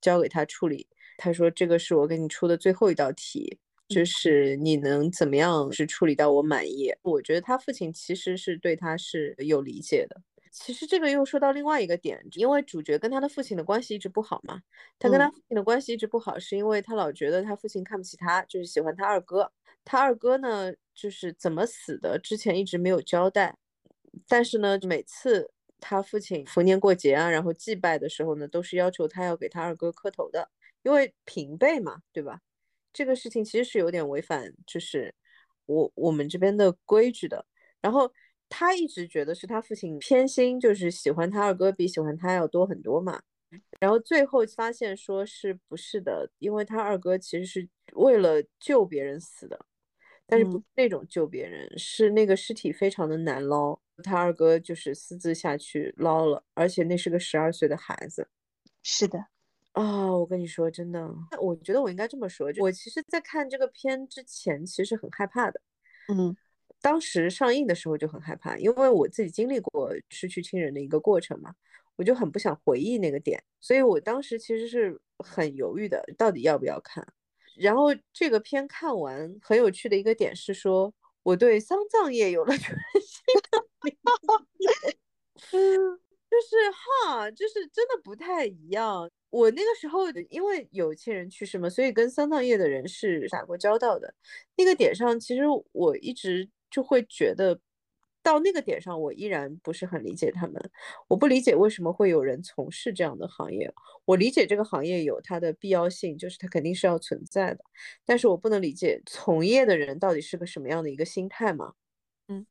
[0.00, 0.88] 交给他处理。
[1.18, 3.58] 他说这个是我给你出的最后一道题。
[3.88, 6.92] 就是你能怎么样是处理到我满意？
[7.02, 10.20] 我觉得他父亲其实是对他是有理解的。
[10.50, 14.62] 其实这个又说到另外一个点，因为主角跟他的父亲的关系一直不好嘛。
[14.98, 19.52] 他跟他父亲的关系一直不好，是因为他老觉得他父亲看不起他，就是喜欢他二哥。
[19.84, 23.56] 他二哥呢，就是怎么死的，之前一直没有交代。
[24.26, 30.48] 但是呢，每次他父亲逢年过节啊，然后祭拜的时候呢，都是要求他要给他二哥磕头的，
[30.82, 32.40] 因为平辈嘛，对吧？
[32.96, 35.14] 这个事情其实是有点违反，就是
[35.66, 37.44] 我我们这边的规矩的。
[37.82, 38.10] 然后
[38.48, 43.20] 他一直觉得是他父亲偏心，就是喜欢他二哥比喜欢他要多很多嘛。
[43.78, 49.66] 然后最后发现说是不是的，因为他二哥其实是为了救别人死的，
[50.26, 58.26] 但是不是那种救别人，是那个尸体非常的难捞，他二哥就是私自下去捞了，而且那是个十二岁的孩子。
[58.82, 59.26] 是的。
[59.76, 61.06] 啊，我跟你说，真的，
[61.38, 65.60] 我觉得我应该这么说，我其实，在看这个片之前，其实很害怕的。
[66.08, 66.34] 嗯，
[66.80, 71.54] 当时上映的时候就很害怕，因为我自己经历过失去亲人的一个过程嘛，
[71.96, 77.06] 我就很不想回忆那个点，所以我当时其实是很犹豫的，到底要不要看。
[77.58, 83.98] 然后这个片看完，很有趣的一个点是说，我对丧葬业有了 全新的理
[85.52, 86.00] 嗯，
[86.36, 89.10] 就是哈，就是真的不太一样。
[89.30, 94.14] 我那个时候因为有亲人去世嘛，所以跟丧葬业的人是打过交道的。
[94.56, 97.58] 那个点上，其实我一直就会觉得，
[98.22, 100.54] 到那个点上，我依然不是很理解他们。
[101.08, 103.72] 我不理解为什么会有人从事这样的行业。
[104.04, 107.60] 我理解这个行业有它的必要性，就是它肯定是要存在的。
[108.04, 111.72] 但是我不能理解从业的人到底是个什么样的一个心态嘛？
[112.28, 112.46] 嗯，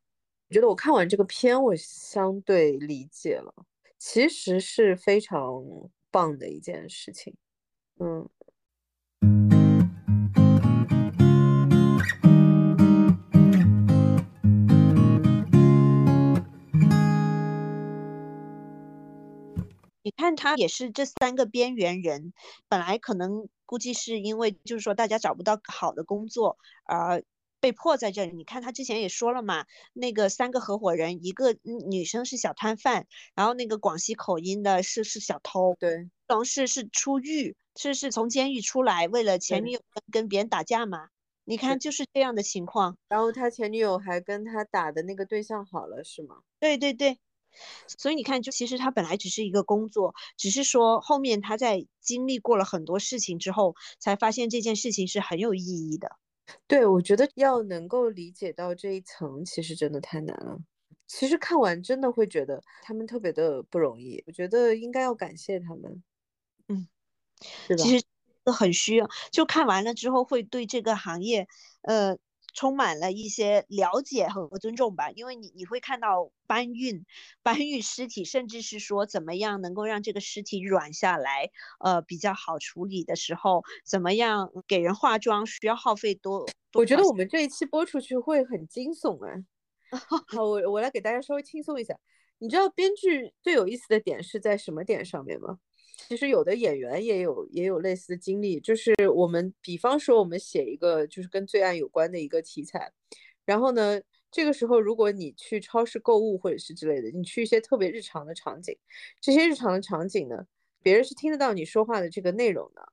[0.49, 3.53] 我觉得我看完这个片，我相对理解了，
[3.97, 5.63] 其实是非常。
[6.11, 7.35] 棒的一件事情，
[7.99, 8.29] 嗯。
[20.01, 22.31] 你看，他也是这三个边缘人，
[22.69, 27.21] 本来可能估计是因为就是说大家找不到好的工作而。
[27.65, 41.07] 被迫在这里，你看他之前也说了嘛，那个三个合伙人，一个女生是小摊贩，然后那个广西口音的是是小偷，对，同事是出狱，是是从监狱出来，为了前女友跟别人打架嘛，
[41.43, 42.97] 你看就是这样的情况。
[43.09, 46.41] 然后他前女友还跟他打的那个对象好了，是吗？
[46.59, 47.17] 对对对，
[47.97, 56.11] 所以你看，就其实他本来只是一个工作，只是说后面他在经历过了很多事情之后，才发现这件事情是很有意义的。
[56.67, 60.57] 对，我觉得要能够理解到这一层，其实真的太难了。
[61.07, 66.03] 其实看完真的会觉得他们特别的不容易，我觉得应该要感谢他们。
[66.67, 66.87] 嗯，
[67.41, 68.05] 是的其实
[68.51, 71.47] 很需要，就看完了之后会对这个行业，
[71.81, 72.17] 呃。
[72.55, 77.05] 充满了一些了解和尊重吧，因为你你会看到搬运
[77.43, 86.45] 搬运尸体，甚至是说怎么样能够让这个尸体软下来，呃比较好处理的时候，怎么样给人化妆需要耗费多？
[86.73, 89.45] 我觉得我们这一期播出去会很惊悚哎。
[90.27, 91.95] 好，我我来给大家稍微轻松一下。
[92.39, 95.59] 你知道编剧最有意思的点是在什么点上面吗？
[96.07, 102.91] 其实有的演员也有也有类似的经历，就是我们比方说我们写一个就是跟罪案有关的一个题材，
[103.45, 103.99] 然后呢，
[104.31, 108.77] 这个时候如果你去超市购物或者是之类的，你去一些特别日常的场景，
[109.19, 110.45] 这些日常的场景呢，
[110.83, 112.87] 别人是听得到你说话的这个内容的。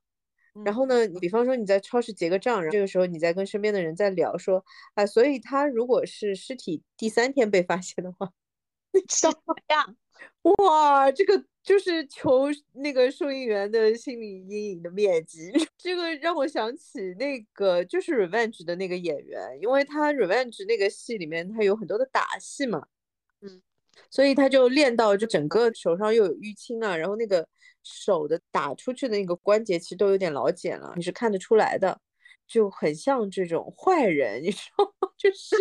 [0.65, 4.63] 然后呢，你比方说你在超市结个账，这个时候你在跟身边的人在聊说，
[4.95, 8.31] 哎，所以他如果是尸体第三天被发现的话，
[9.07, 9.95] 怎么样？
[10.57, 11.45] 哇，这个。
[11.63, 22.85] 就是求那个收银员的心理阴影的面积， 这个让我想起那个就是《Revenge》的那个演员，因为他《Revenge》那个戏里面他有很多的打戏嘛，
[23.41, 23.61] 嗯，
[24.09, 27.47] 所以他就练到就整个手上又有淤青啊，然后那个
[27.81, 31.97] 手的打出去的那个关节其实都有点老茧了，你是看得出来的，
[32.45, 35.09] 就很像这种坏人，你知道吗？
[35.17, 35.55] 就是。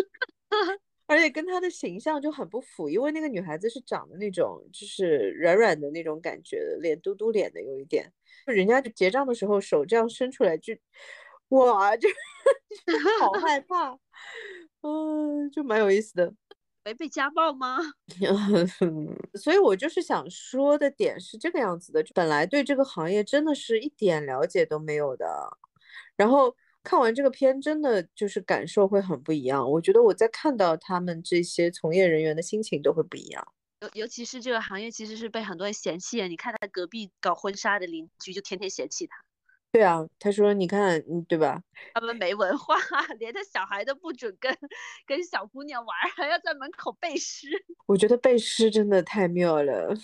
[1.06, 8.12] 而且跟她的形象就很不符，因为那个女孩子是长的那种就是软软的那种感觉的，脸嘟嘟脸的有一点，
[8.46, 10.74] 就人家就结账的时候手这样伸出来就，
[11.48, 12.08] 哇，就
[13.20, 13.98] 好害怕，
[14.82, 16.32] 嗯，就蛮有意思的。
[16.84, 17.78] 没被家暴吗？
[19.38, 25.26] 所以我就是想说的点是这个样子的，本来对这个行业真的是一点了解都没有的，
[26.16, 29.70] 然后看完这个片，真的就是感受会很不一样。
[29.70, 33.46] 我觉得我在看到他们这些从业人员的心情都会不一样，
[33.80, 36.28] 尤尤其是这个行业其实是被很多人嫌弃的。
[36.28, 39.16] 你看他隔壁搞婚纱的邻居就天天嫌弃他。
[39.72, 41.62] 对啊，他说：“你看，嗯，对吧？
[41.94, 42.76] 他们没文化，
[43.18, 44.54] 连他小孩都不准跟
[45.06, 47.48] 跟小姑娘玩，还要在门口背诗。
[47.86, 49.96] 我觉得背诗真的太妙了，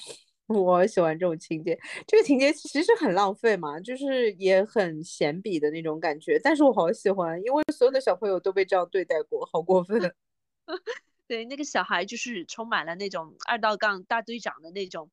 [0.48, 1.78] 我喜欢这种情节。
[2.06, 10.00] 这个情节其实很浪费嘛，就是也很闲笔的那种感觉，但是我好喜欢，因为所有的小朋友都被这样对待过，好过分。
[11.28, 15.10] 对，那个小孩就是充满了那种二道杠大队长的那种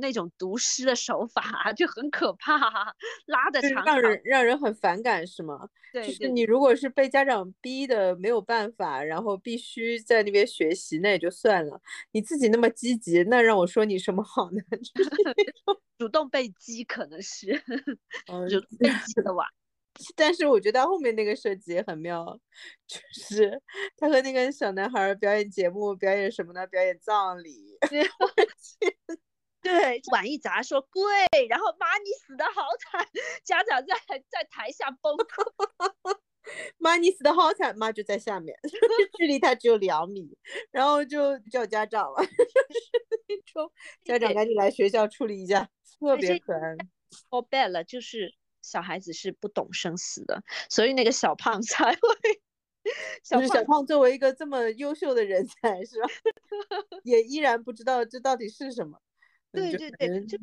[0.00, 2.56] 那种读诗的手法，就很可怕，
[3.26, 5.68] 拉的长，让人让人很反感，是吗？
[5.92, 11.80] 对，就是你如果是被家长逼的没有办法，然后必须在那边学习，那也就算了。
[12.12, 14.60] 你自己那么积极，那让我说你什么好呢？
[15.98, 17.60] 主动被激可能是，
[18.48, 19.46] 主动被激的娃。
[20.14, 22.24] 但是我觉得后面那个设计也很妙，
[22.86, 23.60] 就是
[23.96, 26.66] 他和那个小男孩表演节目，表演什么呢？
[26.66, 27.78] 表演葬礼。
[29.62, 31.02] 对，碗一砸说跪，
[31.48, 33.04] 然后妈你死的好惨，
[33.44, 33.96] 家长在
[34.30, 36.18] 在台下崩溃。
[36.78, 38.56] 妈你死的好惨，妈就在下面，
[39.18, 40.38] 距离他只有两米，
[40.70, 42.38] 然后就叫家长了，就是
[43.26, 43.72] 那种
[44.04, 45.68] 家长赶紧来学校处理一下，
[45.98, 46.76] 特别可爱。
[47.30, 48.36] Oh bad 了，就是。
[48.66, 51.98] 小孩子是不懂生死的，所以那个小胖 才会。
[53.24, 56.08] 就是小胖作为一个这么优秀的人才， 是吧？
[57.02, 58.96] 也依然不知道这到底是什么。
[59.50, 60.38] 对对对，就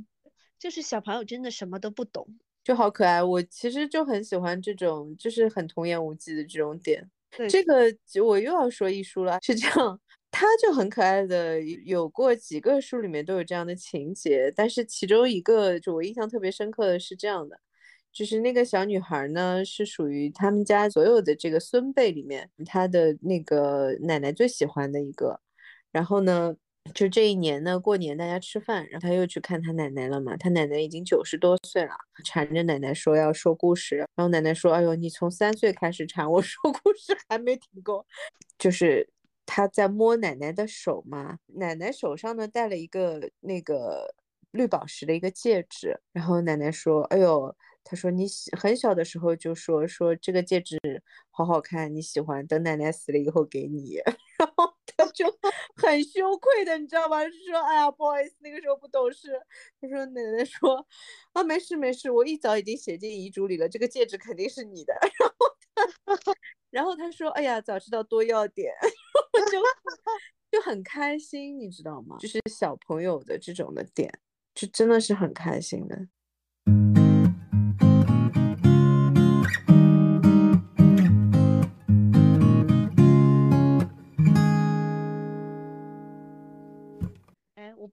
[0.60, 2.28] 就是小朋友真的什么都不懂，
[2.62, 3.24] 就好可爱。
[3.24, 7.10] 我其实就很喜欢这种，就是很童言无忌的这种点。
[7.32, 7.86] 对，这个
[8.26, 17.58] 我又要说一书了，是这样，他就很可爱的，有过几个书里面都有这样的情节，但是其中一个就我印象特别深刻的是这样的。
[18.14, 25.40] 就是那个小女孩呢，是属于他们家所有的这个孙辈里面，她的那个奶奶最喜欢的一个。
[25.92, 26.56] 然后呢，
[26.94, 30.38] 就这一年呢，过年大家吃饭，然后她又去看她奶奶了嘛。
[30.38, 33.98] 她奶奶已经九十多岁了，缠着奶奶说要说故事。
[33.98, 38.06] 然后奶奶说：“哎呦，你从三岁开始缠我说故事还没停过。”
[38.60, 39.10] 就是
[39.48, 44.14] 她在摸奶奶的手嘛，奶奶手上呢戴了一个那个
[44.52, 46.00] 绿宝石的一个戒指。
[46.12, 47.54] 然后奶奶说：“哎呦。”
[47.84, 50.80] 他说：“你喜很小的时候就说说这个戒指
[51.30, 53.98] 好好看，你喜欢，等奶奶死了以后给你。
[54.40, 55.26] ”然后他就
[55.76, 57.24] 很羞愧的，你知道吗？
[57.26, 59.40] 就说：“哎呀，不好意思，那个时候不懂事。”
[59.82, 60.86] 他说：“奶奶说
[61.34, 64.94] 啊，没事没事，我一早已经写进遗嘱里了，这个戒指肯定是你的。
[65.76, 66.34] ”然后他，
[66.70, 68.74] 然后他说：“哎呀，早知道多要点。
[69.34, 69.60] ”我就
[70.52, 72.18] 就很开心，你知道吗？
[72.20, 74.12] 就是小朋友的这种的点，
[74.56, 76.08] 就真的是很开心的。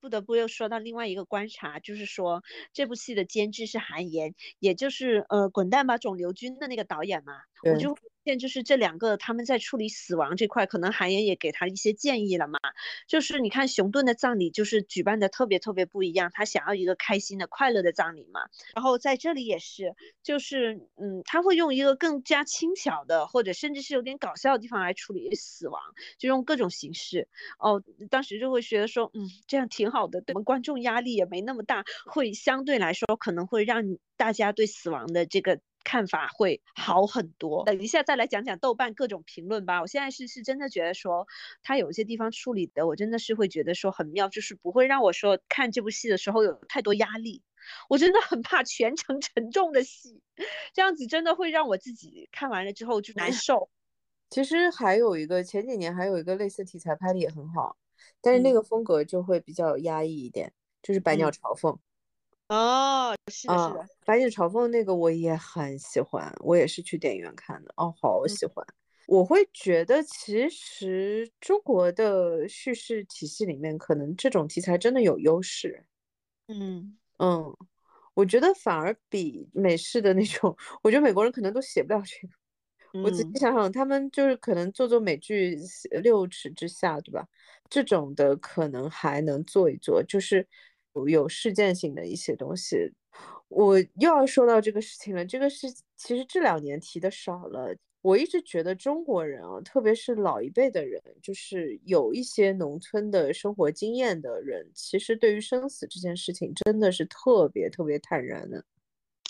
[0.01, 2.43] 不得不又说到另外一个观察，就是说
[2.73, 7.35] 这部戏的监制是韩延，也就是呃《滚蛋吧肿瘤君》的那个导演嘛，
[7.71, 7.97] 我就。
[8.39, 12.59] 就是这两个，他们在处理死亡这块，可能韩延也给他一些建议了嘛。
[13.07, 18.41] 就是你看熊顿的葬礼，就是举办的特别特别不一样，他想要一个开心的、快乐的葬礼嘛。
[18.75, 25.81] 然后在这里也是，就是嗯，他会用一个更加轻巧的，或者甚至是有点搞笑的地方来处理死亡，
[26.19, 27.29] 就用各种形式。
[27.59, 33.83] 哦，当时就会觉得说，嗯，这样挺好的，对我们观众压力也没那么大，会相对来说可能会让
[34.17, 35.61] 大家对死亡的这个。
[35.85, 37.65] 看法会好很多。
[37.65, 39.81] 等一下再来讲讲豆瓣各种评论吧。
[39.81, 41.27] 我现在是是真的觉得说，
[41.63, 47.43] 它有一些地方处理的，我真的是会觉得说很妙，就是不会让我说看这部戏的时候有太多压力。
[47.89, 50.23] 我真的很怕全程 沉重的戏，
[50.73, 53.69] 这样子真的会让我自己看完了之后就难受。
[54.31, 57.77] 其实还有一个前几年还有一个类似题材拍的也很好，
[58.21, 60.53] 但是那个风格就会比较压抑一点，
[60.83, 61.73] 就是《百鸟朝凤》。
[62.51, 68.67] 哦，是的，是的，《白鸟朝凤》那个我也很喜欢，我也是去电影院看的，哦，好喜欢。
[69.07, 75.85] 我会觉得，其实中国的叙事体系里面，可能这种题材真的有优势。
[76.49, 77.57] 嗯嗯，
[78.15, 82.35] 我觉得反而比美式的那种，我觉得美国人可能都写不了这个。
[83.05, 85.55] 我仔细嗯，想想，他们就是可能做做美剧
[86.01, 87.25] 《六尺之下》，对吧？
[87.69, 90.45] 这种的可能还能做一做，就是
[90.95, 92.93] 有有事件性的一些东西。
[93.49, 97.75] 我又要说到这个事情了，这个是其实这两年提的少了。
[98.03, 108.65] 我一直觉得中国人啊，特别是老一辈的人，就是有一些农村的生活经验的人，其实对于生死这件事情真的是特别特别坦然的。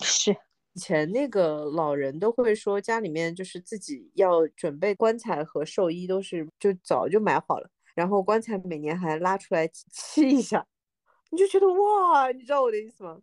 [0.03, 0.31] 是，
[0.75, 10.65] 以前那个老人都会说，家里面就是自己要准备棺材和寿衣，都是就早就买好了，然后棺材每年还拉出来 漆一下，
[11.31, 13.21] 你就觉得哇，你知道我的意思吗？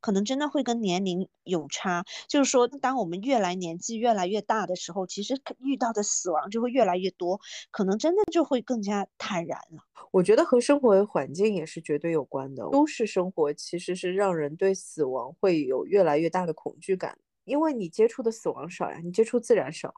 [0.00, 7.40] 可能真的会跟年龄有差，就是说，当我们越来年纪越来越大的时候，其实遇到的死亡就会越来越多，
[7.72, 9.82] 可能真的就会更加坦然了。
[10.12, 12.62] 我觉得和生活环境也是绝对有关的。
[12.70, 19.92] 都市生活其实是让人对死亡会有越来越大的恐惧感，因为你接触的死亡少呀，你接触自然少。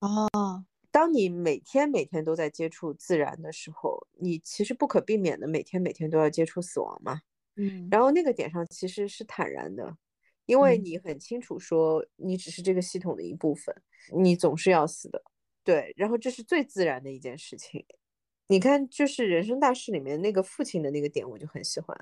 [0.00, 7.22] 哦，当你每天每天都在接触自然的时候，你其实不可避免的每天每天都要接触死亡嘛。
[7.56, 9.96] 嗯然后那个点上其实是坦然的，
[10.46, 13.74] 因为嗯你很清楚说你只是这个系统的一部分，
[14.14, 15.22] 你总是要死的，
[15.64, 15.92] 对。
[15.96, 17.84] 然后这是最自然的一件事情。
[18.48, 21.96] 你看，就是《人生大事》里面那个父亲的那个点，我就很喜欢，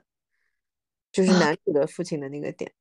[1.13, 2.73] 就是男主的父亲的那个点。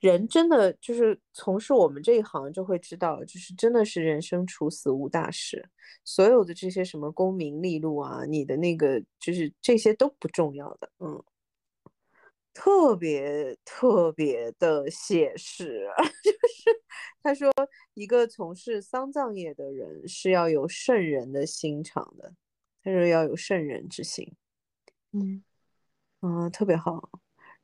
[0.00, 5.68] 人真的就是从事我们这一行就会知道，就是真的是人生处死无大事，
[6.04, 11.22] 所有的这些什么功名利禄啊，你的那个就是这些都不重要的，嗯。
[12.54, 15.86] 特别特别的写实，
[16.24, 16.82] 就是
[17.22, 17.52] 他说
[17.94, 22.34] 一个从事丧葬业的人是要有圣人的心肠的，
[22.82, 24.34] 他说要有圣人之心，
[25.12, 25.44] 嗯
[26.18, 27.08] 啊，特别好。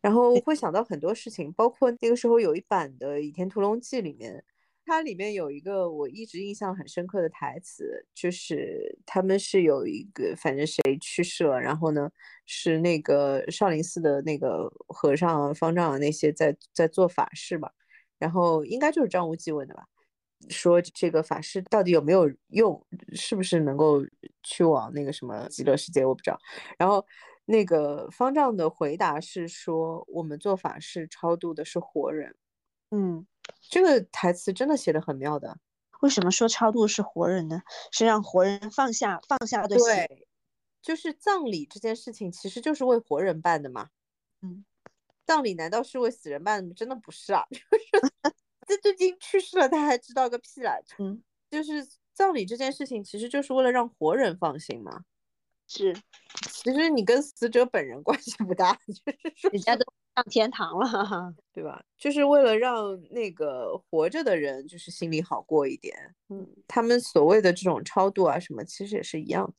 [0.05, 4.45] 然后会想到很多事情，包括那个时候有一版的《倚天屠龙记》里面，
[4.85, 12.11] 它里面有一个我一直印象很深刻的台词，就是他们是有一个反正谁去世了，然后呢
[12.45, 17.71] 是那个少林寺的那个和尚啊、方丈啊那些在在做法事嘛，
[18.19, 19.87] 然后应该就是张无忌问的吧，
[20.51, 24.05] 说这个法事到底有没有用，是不是能够
[24.43, 26.39] 去往那个什么极乐世界，我不知道。
[26.77, 27.03] 然后
[27.47, 32.37] 那个方丈的回答是说，我们做法事超度的是活人。
[32.91, 33.27] 嗯，
[33.71, 35.59] 这个台词真的写的很妙的。
[36.01, 37.63] 为什么说超度是活人呢？
[37.91, 40.27] 是让活人放下放下对
[40.83, 43.89] 就是葬礼这件事情其实就是为活人办的嘛。
[44.43, 44.65] 嗯，
[45.25, 46.75] 葬礼难道是为死人办的吗？
[46.77, 47.59] 真的不是啊， 就
[47.99, 48.13] 是
[48.67, 50.79] 这都已经去世了，他还知道个屁啦！
[50.99, 55.05] 嗯，就是葬礼这件事情其实就是为了让活人放心嘛。
[55.67, 55.95] 是，
[56.51, 59.03] 其实你跟死者本人关系不大， 就是
[59.37, 59.85] 说人家都
[60.15, 61.35] 上天堂了，哈哈。
[61.53, 61.83] 对吧？
[61.97, 66.15] 就是为了让那个活着的人就是心里好过一点。
[66.29, 69.55] 嗯，他们所谓的这种超度啊什么，其实也是一样的。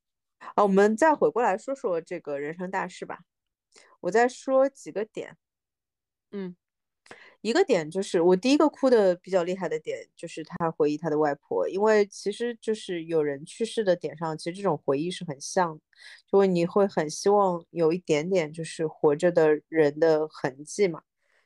[0.56, 3.20] 啊，我们再回过来说说这个人生大事吧。
[4.01, 5.38] 我再说几个点。
[6.32, 6.56] 嗯，
[7.46, 15.80] 一个点就是我第一个哭的比较厉害的点，就是他回忆他的外婆，因为其实就是有人去世的点上，其实这种回忆是很像，
[16.28, 21.04] 就会你会很希望有一点点就是活着的人的痕迹嘛，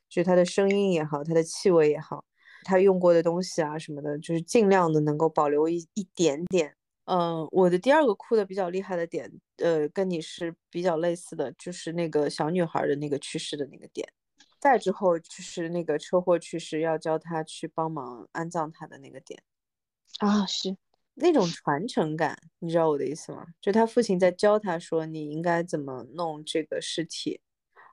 [0.07, 2.23] 就是他的声音也好，他的气味也好，
[2.63, 6.73] 他用过的东西啊什么的，就是尽量的能够保留一一点点。
[7.11, 14.07] 嗯，我的第二个哭的比较厉害的点，呃，跟你是比较类似的，就是那个小女孩的那个去世的那个点。
[14.59, 19.41] 再之后就是那个车祸去世，要叫他去帮忙安葬他的那个点，
[20.19, 20.75] 啊，是，
[21.13, 23.45] 那种传承感，你知道我的意思吗？
[23.61, 27.39] 就他父亲在教他说你应该怎么弄这个尸体，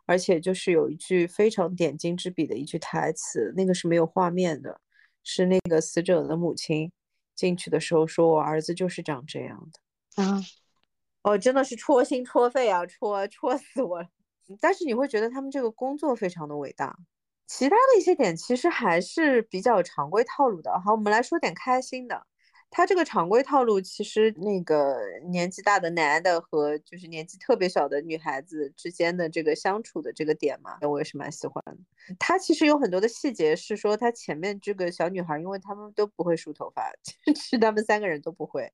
[0.06, 4.80] 而且就是有一句非常点睛之笔的一句台词，那个是没有画面的，
[5.22, 6.90] 是那个死者的母亲
[7.34, 9.80] 进去的时候说：“我儿子就是长这样的。”
[10.22, 10.40] 啊，
[11.22, 14.08] 哦，真的是戳心戳肺啊，戳戳死我了。
[14.60, 16.96] 但是你会觉得他们这个工作非常的伟大，
[17.46, 20.80] 其他的一些点其实还是比较常规套路的。
[20.84, 22.26] 好，我们来说点开心的。
[22.76, 24.98] 他这个常规套路，其实那个
[25.30, 31.78] 年纪大的男的和就是年纪特别小的女孩子之间的这个相处的这个点嘛，我也是蛮喜欢的。
[32.18, 36.92] 他其实有很多的细节是说，他前面这个小女孩，因为他们都不会梳头发，
[37.34, 38.70] 是他们三个人都不会，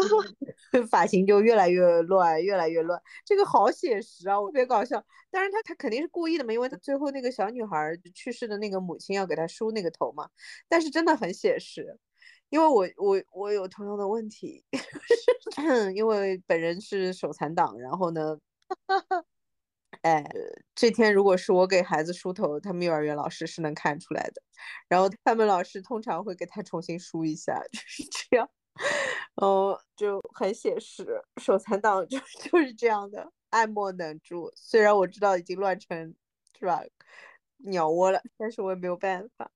[0.90, 2.98] 发型就越来越乱，越来越乱。
[3.26, 5.04] 这个好写实啊，特别搞笑。
[5.30, 10.26] 当然他他肯定是故意的嘛，因为他最后那个小女孩去世的那个母亲要给他梳那个头嘛，
[10.70, 11.98] 但是真的很写实。
[12.50, 14.64] 因为我我我有同样的问题，
[15.94, 18.38] 因为本人是手残党，然后呢，
[20.02, 20.24] 哎，
[20.74, 24.42] 这天如果是我给孩子梳头，他们幼儿园老师是能看出来的。
[24.88, 28.48] 然后他们老师通常会给他重新梳一下，就是这样。
[29.36, 32.18] 哦，就很写实，手残党就
[32.50, 34.52] 就是这样的，爱莫能助。
[34.56, 36.14] 虽然我知道已经乱成
[36.58, 36.82] 是吧
[37.58, 39.50] 鸟窝了，但是我也没有办法。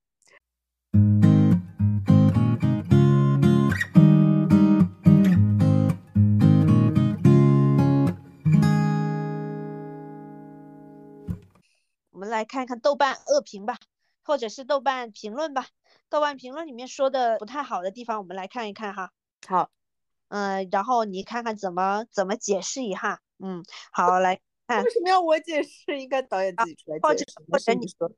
[12.31, 13.77] 来看看豆瓣恶评吧，
[14.23, 15.67] 或者是豆瓣评论吧。
[16.09, 19.13] 豆瓣评论里面说的不太好的地方，我们来看一看哈。
[19.47, 19.71] 好，
[20.29, 23.21] 嗯，然后你看看怎么怎么解释一下。
[23.39, 23.63] 嗯，
[23.93, 24.83] 好，来看。
[24.83, 26.01] 为什么要我解释？
[26.01, 27.07] 应该导演自己出来解释。
[27.07, 28.11] 或者或者你说，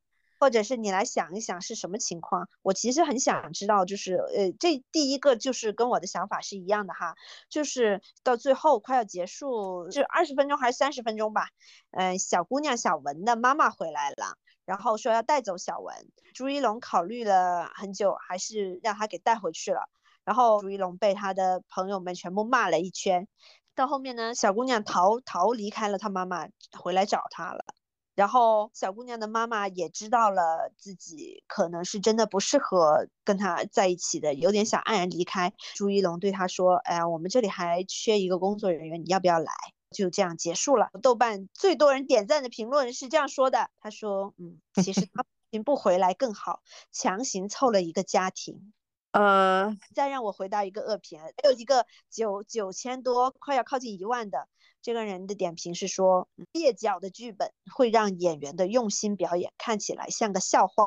[0.43, 2.49] 或者是你来想一想是什么情况？
[2.63, 7.15] 我其实很想知道，就是呃，这第一个就是跟我的想法是一样的哈，
[7.49, 11.51] 就是到最后快要结束，就二十分钟还是三十分钟吧。
[11.93, 14.37] 嗯，小姑娘小文的妈妈回来了。
[14.65, 15.95] 然后说要带走小文，
[16.35, 19.89] 朱一龙考虑了很久，还是让他给带回去了。
[20.25, 23.29] 然后朱一龙被他的朋友们全部骂了一圈。
[23.77, 27.65] 到后面呢，小姑娘逃逃离开了她妈妈，回来找他了。
[28.15, 35.53] 然后小姑娘的妈妈也知道了自己可能是真的不适合跟他在一起的，有点想黯然离开。
[35.75, 39.53] 朱一龙对她说：“哎呀，我们这里还缺一个工作人员，你要不要来？”
[39.91, 40.89] 就这样结束了。
[41.03, 45.25] 豆瓣最多人点赞的评论是这样说的：“他说，嗯，其实他
[45.65, 48.73] 不回来更好，强行凑了一个家庭。”
[49.13, 54.49] 呃，再让我回答一个恶评，还有一个九九千多，快要靠近一万的
[54.83, 60.87] 这个人的点评是说：“蹩脚的剧本会让演员的用心表演看起来像个笑话。”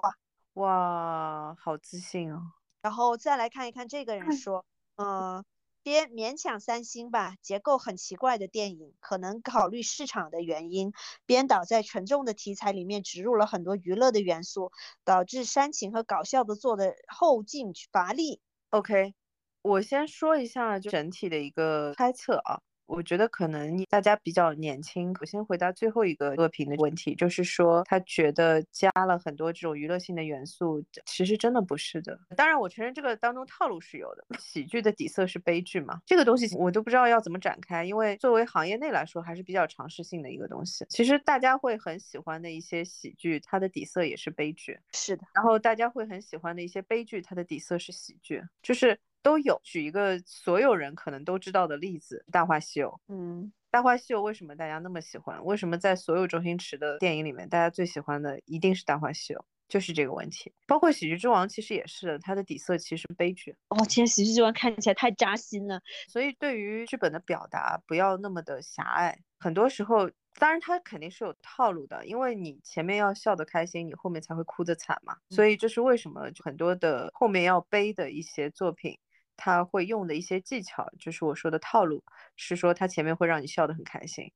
[0.56, 2.41] 哇，好自信哦。
[2.82, 4.66] 然后再来看一看这个人说
[4.98, 5.43] ：“嗯。”
[5.86, 10.91] 编勉强三星吧，结构很奇怪的电影，可能考虑市场的原因，
[11.28, 14.72] 编导在沉重的题材里面植入了很多娱乐的元素，
[15.04, 18.41] 导致煽情和搞笑的做的后劲乏力。
[18.72, 19.14] OK，
[19.62, 22.62] 我先说一下就整体的一个猜测啊。
[22.88, 25.13] 我觉得可能大家比较年轻。
[25.19, 32.19] 我先回答最后一个恶评的问题，就是说他觉得加了很多这种娱乐性的元素，其实真的不是的。
[32.36, 34.25] 当然，我承认这个当中套路是有的。
[34.39, 35.99] 喜剧的底色是悲剧嘛？
[36.05, 40.86] 这个东西我都不知道要怎么展开，因为作为行业内来说，还是比较尝试性的一个东西。
[40.89, 44.79] 其实大家会很喜欢的一些喜剧，它的底色也是悲剧。
[44.93, 45.23] 是的。
[45.33, 48.99] 然后大家会很喜欢的一些悲剧，它的底色是喜剧，就是。
[49.26, 52.89] 都有，举一个所有人可能都知道的例子，《大话西游》。
[53.07, 55.43] 嗯，《大话西游》为什么大家那么喜欢？
[55.43, 59.39] 为什么在所有周星驰的电影里面，大家最喜欢的一定是《大话西游》？
[59.67, 60.53] 就是这个问题。
[60.67, 63.55] 包括《喜剧之王》，其实也是，它的底色其实悲剧。
[63.69, 65.82] 哦，天，《喜剧之王》看起来太扎心了。
[66.07, 69.17] 所以对于剧本的表达，不要那么的狭隘。
[69.39, 70.11] 很多时候。
[70.38, 75.15] 当然，他肯定是有套路的，因为你前面要笑得开心，你后面才会哭得惨嘛。
[75.30, 78.99] 所以这是为什么很多的后面要悲的一些作品，
[79.38, 82.03] 他会用的一些技巧，就是我说的套路，
[82.36, 84.31] 是说他前面会让你笑得很开心。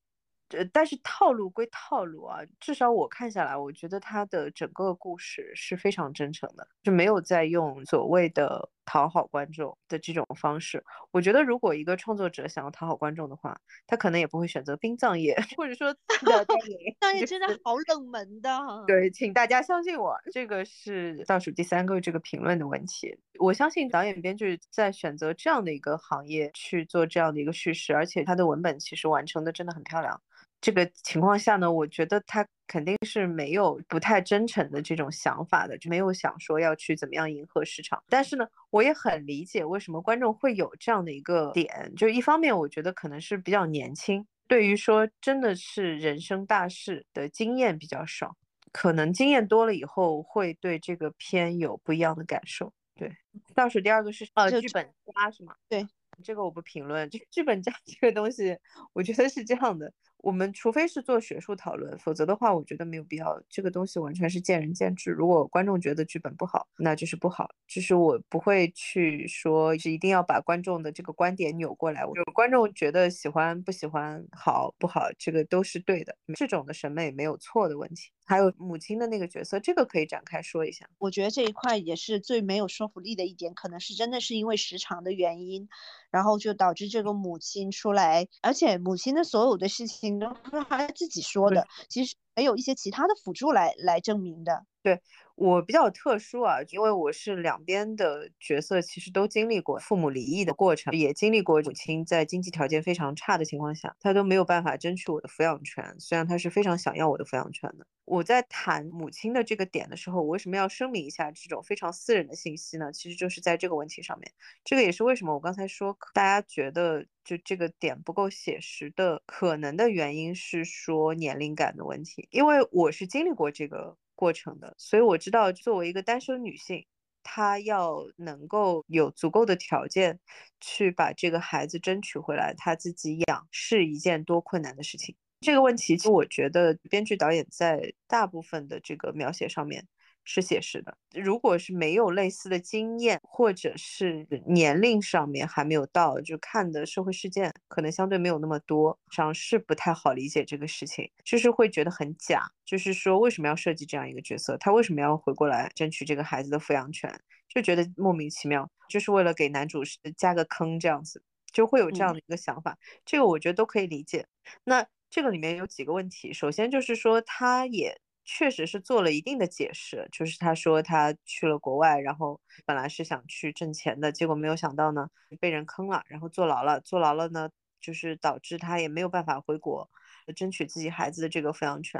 [0.50, 10.84] 呃，但是套路归套路啊，至少我看下来，我觉得他的整个故事是非常真诚的，就没有在用所谓的讨好观众的这种方式。
[11.12, 15.94] 我觉得如果一个创作者想要讨好观众的话，他可能也不会选择殡葬业， 或者说
[16.66, 18.50] 殡葬业真的好冷门的。
[18.88, 23.16] 对，请大家相信我，这个是倒数第三个这个评论的问题。
[23.40, 30.20] 我相信导演编剧在选择这样的一个行业去做这样的一个叙事，而且他的文本其实完成的真的很漂亮。
[30.62, 38.04] 这个情况下呢，我觉得他肯定是没有不太真诚的这种想法的，就没有想说要去怎么样迎合市场。
[38.10, 48.36] 但是呢，我也很理解为什么观众会有这样的一个点，就一方面我觉得可能是比较年轻，对于说真的是人生大事的经验比较少，
[48.74, 52.74] 可能经验多了以后会对这个片有不一样的感受。
[52.96, 53.10] 对，
[53.56, 55.56] 倒数第二个是呃剧本家是吗？
[55.70, 55.88] 对，
[56.22, 57.10] 这个我不评论。
[57.10, 58.58] 这个剧本家这个东西，
[58.92, 59.92] 我觉得是这样的。
[60.22, 63.42] 我们除非是做学术讨论，否则的话，我觉得没有必要。
[63.50, 65.12] 这个东西完全是见仁见智。
[65.12, 67.50] 如果观众觉得剧本不好，那就是不好。
[67.68, 72.02] 就是我不会去说是一定要把观众的这个观点扭过来。
[72.02, 76.16] 有观众觉得喜欢不喜欢好不好，这个都是对的。
[76.36, 78.12] 这种的审美没有错的问题。
[78.26, 80.88] 还有母亲的那个角色，这个可以展开说一下。
[81.00, 85.68] 我觉得这一块也是最没有说服力的一点，可能是真的是因为时长的原因，
[86.12, 92.16] 然后就导致这个母亲出来，而且母亲的所有的事情都是她自己说的，其实。
[92.36, 94.64] 没有一些其他的辅助来来证明的。
[94.82, 95.02] 对
[95.40, 107.88] 我比较特殊啊，因为我是两边的角色，其实都经历过父母离异的过程，也经历过母亲在经济条件非常差的情况下，她都没有办法争取我的抚养权，虽然她是非常想要我的抚养权的。
[108.04, 112.92] 我在谈母亲的这个点的时候，我为什么要声明一下这种非常私人的信息呢？
[112.92, 114.30] 其实就是在这个问题上面，
[114.66, 123.96] 这个也是为什么我刚才说大家觉得就这个点不够写实的可能的原因是说年龄感的问题，因为我是经历过这个。
[124.20, 126.86] 过程的，所以我知道，作为一个单身女性，
[127.24, 130.20] 她要能够有足够的条件
[130.60, 135.16] 去把这个孩子争取回来，她自己养是一件多困难的事情。
[135.40, 139.88] 这个问题，其实我觉得编剧导演在大部分的这个描写上面。
[140.32, 140.96] 是写实的。
[141.12, 152.48] 如果是没有类似的经验，或者是年龄上面还没有到，就看的社会事件可能相对没有那么多，上是不太好理解这个事情，就是会觉得很假。
[152.64, 154.56] 就是说，为什么要设计这样一个角色？
[154.58, 157.12] 他为什么要回过来争取这个孩子的抚养权？
[157.48, 159.82] 就觉得莫名其妙，就是为了给男主
[160.16, 162.78] 加个坑这样子，就会有这样的一个想法。
[163.04, 164.28] 这个我觉得都可以理解。
[164.64, 168.00] 那这个里面有几个问题，首先就是说，他也。
[168.32, 175.10] 确实是做了一定的解释，就是他说他去了国外，然后本来是想去挣钱的，结果没有想到呢
[175.40, 177.50] 被人坑了，然后坐牢了，坐牢了呢，
[177.82, 179.90] 就是导致他也没有办法回国
[180.36, 182.00] 争取自己孩子的这个抚养权。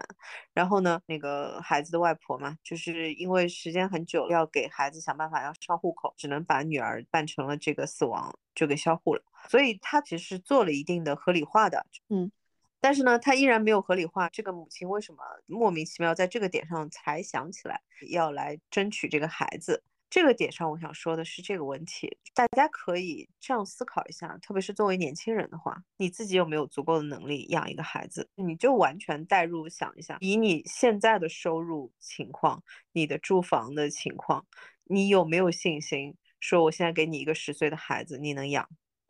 [0.54, 9.24] 然后呢，那个孩子的外婆嘛，就是因为时间很久，要给孩子想办法要上户口，只能把女儿办成了这个死亡，就给销户了。
[9.50, 12.32] 所以他其实做了一定的合理化的，嗯。
[12.82, 19.84] 但是呢，他依然没有合理化这个母亲为什么莫名其妙在这个点上才想起来要来争取这个孩子。
[20.12, 28.28] 这个点上，我想说的是这个问题，大家可以这样思考一下，特别是作为年轻人的话，你自己有没有足够的能力养一个孩子？
[28.34, 34.48] 你就完全代入想一下，以你现在的收入情况，你的住房的情况，
[34.86, 38.68] 你有没有信心说我现在给你一个十岁的孩子，你能养？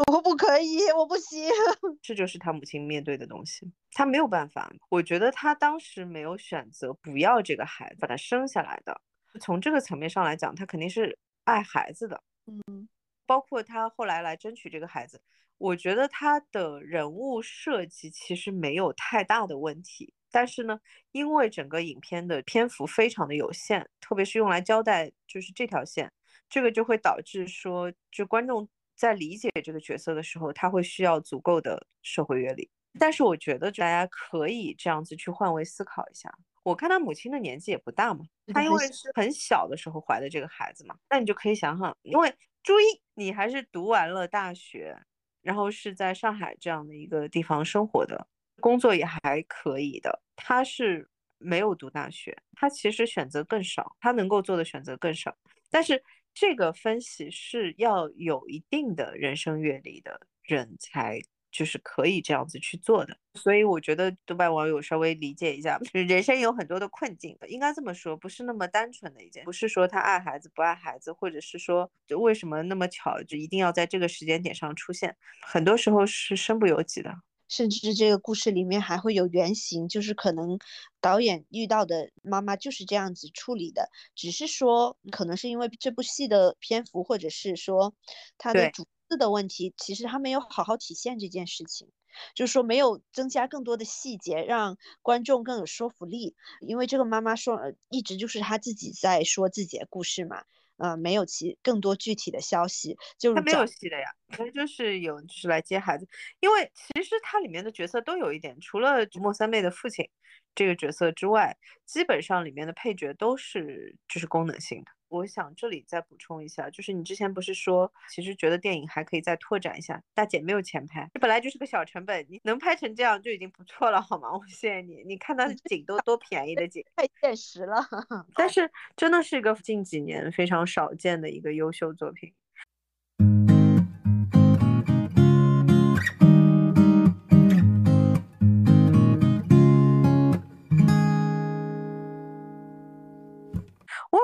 [0.07, 1.49] 我不可以，我不行。
[2.01, 4.71] 这就是他母亲面对的东西，他没有办法。
[4.89, 9.01] 我觉得他当时没有选择不要这个孩子，把他生下来的。
[9.41, 12.23] 从这个层面上来讲，他肯定是爱孩子的。
[12.47, 12.87] 嗯，
[13.25, 15.21] 包括他后来来争取这个孩子，
[15.57, 20.13] 我觉得他的人物设计其实没有太大的问题。
[20.31, 20.79] 但是呢，
[21.11, 26.11] 因为整个影片的篇幅非常的有限，特别是用来交代就是这条线，
[26.49, 28.69] 这个就会导致说，就观众。
[28.99, 32.69] 在理解这个角色的时候，他会需要足够的社会阅历。
[32.99, 36.29] 但是我觉得大家可以这样子去换位思考一下。
[36.63, 42.29] 我看他母亲的年纪也不大嘛，他因为是很小的时候怀的这个孩子嘛，那你就可以想想，因为
[42.61, 42.83] 注意，
[43.13, 44.97] 你还是读完了大学，
[45.41, 48.27] 然后是在上海这样的一个地方生活的，
[48.59, 50.21] 工作也还可以的。
[50.35, 55.33] 他是没有读大学，他其实选择更少，他能够做的选择更少，
[55.71, 56.03] 但是。
[56.39, 61.19] 这个分析是要有一定的人生阅历的人才，
[61.51, 63.17] 就是可以这样子去做的。
[63.33, 77.13] 所以我觉得豆瓣网友稍微理解一下， 人生有很多的困境，应该这么说，不是那么单纯的一件，不是说他爱孩子不爱孩子，或者是说就为什么那么巧就一定要在这个时间点上出现，很多时候是身不由己的。
[77.49, 80.59] 甚至这个故事里面还会有原型，就是可能
[81.01, 87.93] 导演遇到的妈妈就是这样子处理的，只是说可能是因为这部戏的篇幅，或者是说
[88.37, 91.89] 它的主次的问题，其实他没有好好体现这件事情，
[92.35, 96.35] 就是说没有增加更多的细节，让观众更有说服力。
[96.61, 100.43] 因为这个妈妈说，一直就是她自己在说自己的故事嘛。
[100.79, 106.07] 呃，没有其更多具体的消息，就是他没有戏的呀，他就是有就是来接孩子，
[106.39, 110.09] 因为其实它里面的角色都有一点，除了莫三妹的父亲
[110.55, 111.55] 这个角色之外，
[111.85, 114.98] 基本上里面的配角都是就是功能性的。
[115.09, 120.01] 我想这里再补充一下，就是你之前不是说，其实觉得电影还可以再拓展一下。
[120.13, 124.31] 大姐没有钱拍，这本来就是个小成本，你能拍成这样就已经不错了，好吗？
[124.31, 125.03] 我谢谢你。
[125.03, 127.85] 你看它的景都多便宜的景，太现实了。
[128.35, 132.31] 但是真的是一个近几年非常少见的一个优秀作品。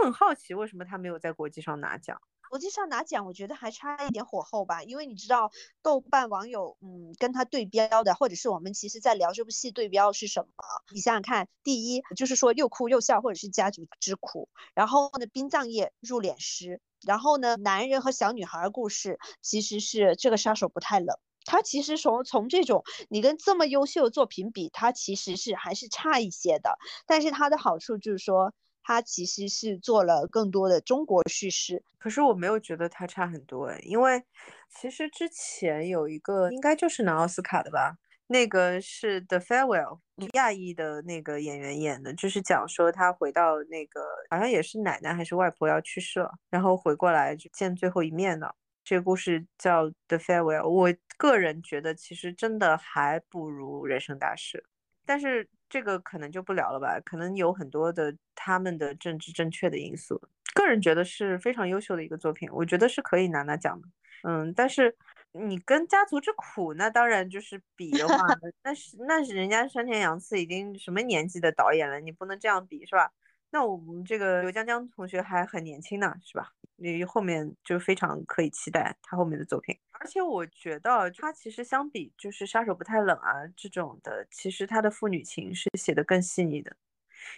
[0.06, 2.22] 很好奇，为什么他没有在国际上拿奖？
[2.52, 4.84] 国际上拿奖，我觉得还差一点火候吧。
[4.84, 5.50] 因为你知道，
[5.82, 10.54] 豆瓣网友嗯跟他对标的，或者是我们其实在聊这部戏对标是什么？
[10.94, 14.48] 你想想看，第一就是说又哭又笑，或者是家族之苦。
[14.76, 16.82] 然后呢，殡葬业入殓师。
[17.04, 21.18] 然后呢，男人和小女孩故事其实是这个杀手不太冷。
[21.48, 26.78] 他其实从从这种你跟这么优秀的作品比，他其实是还是差一些的。
[27.08, 28.54] 但是他的好处就是说，
[28.88, 31.84] 他其实是做了更多的中国叙事。
[31.98, 34.24] 可是我没有觉得他差很多诶，因为
[34.70, 40.00] 其实之前有一个应该就是拿奥斯卡的吧，那个是《The Farewell》
[40.34, 48.56] 亚裔的那个演员演的，就是讲说他回到那个好像也是奶奶还是外婆要去世了，然后回过来就见最后一面的。
[48.84, 54.64] 这个故事叫《The Farewell》，我个人觉得其实真的还不如《人生大事》，
[55.06, 60.22] 但是这个可能就不聊了吧，可能有很多的他们的政治正确的因素。
[60.54, 63.88] 个人觉得是非常优秀的一个作品，我觉得是可以拿拿奖的。
[64.24, 64.96] 嗯，但是
[65.34, 68.16] 你跟《家族之苦》那当然就是比的话，
[68.64, 73.12] 那是那是人家山田洋次已经什么年纪的导演了，你不能这样比，是吧？
[73.56, 76.52] 那我们这个刘江江同学还很年轻呢，是吧？
[76.76, 79.74] 你后面就非常可以期待他后面的作品。
[79.92, 86.76] 而且我觉得他其实相比就是杀手不太冷啊这种的，其实他的父女情是写的更细腻的，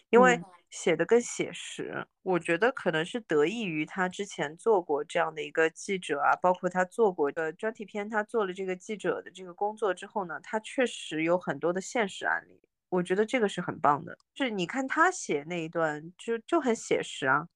[0.10, 0.42] 因为
[0.72, 2.08] 写的更写实。
[2.24, 12.60] 我觉得可能是得益于他之前做过这样的一个记者啊，包括他做过的专题片，他做了这个记者的这个工作之后呢，他确实有很多的现实案例。
[12.90, 17.48] 我觉得这个是很棒的，就是你看他写那一段就就很写实啊，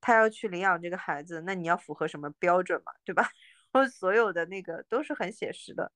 [0.00, 3.28] 他要去领养这个孩子，那你要符合什么标准嘛，对吧？
[3.72, 5.90] 然后所有的那个都是很写实的，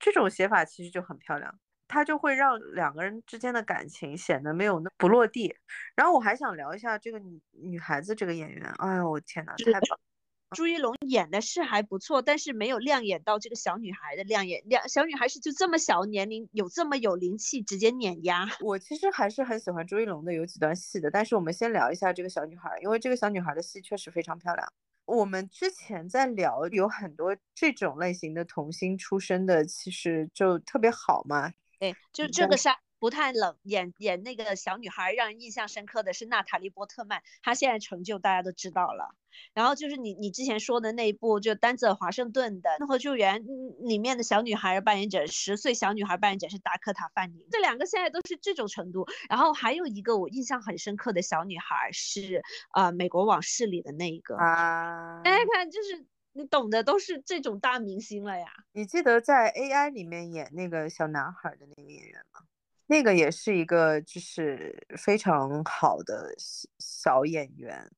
[0.00, 1.58] 这种写法其实就很漂亮，
[1.88, 5.56] 它就会让两个人之间的感情显得没有那不落地。
[5.94, 9.98] 然后我还想聊一下这个女女孩子这个演员，哎呦我天呐，太棒！
[10.56, 14.62] 朱一龙演的是还不错，但是没有亮眼到这个小女孩的亮眼。
[14.64, 18.48] 两小女孩是就这么小年龄，有这么有灵气，直接碾压。
[18.60, 24.66] 我其实还是很喜欢朱一龙的有几段戏的，但是我们先聊一下这个小女孩，因为这个小女孩的戏确实非常漂亮。
[25.04, 31.52] 我们之前在聊有很多这种类型的童星出身的，其实就特别好嘛。
[31.78, 32.74] 对，就这个杀
[33.06, 39.14] 不太冷，演演那个小女孩让人印象深刻的是娜塔莉波特曼，她现在成就大家都知道了。
[39.54, 43.44] 然后就是你你之前说的那一部，就丹泽华盛顿的《怒火救援》
[43.86, 49.06] 里面的小女孩扮演者，十岁小女孩扮演者是达科塔范宁，这两个现在都是这种程度。
[49.28, 52.42] 然后还有一个我印象很深刻的小女孩是
[52.74, 58.46] 呃《美国往事》里的那一个啊，大家看就是你懂的都是这种大明星了呀。
[58.72, 62.40] 你记得在 AI 里面演那个小男孩的那个演员吗？
[62.86, 66.34] 那个也是一个就是非常好的
[66.78, 67.90] 小演员。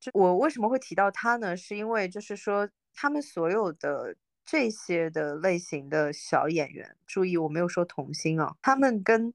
[0.00, 1.56] 就我为什么会提到他呢？
[1.56, 9.32] 是因为就是说，他们所有的这些的类型的小演员，注意我没有说童星啊，他们跟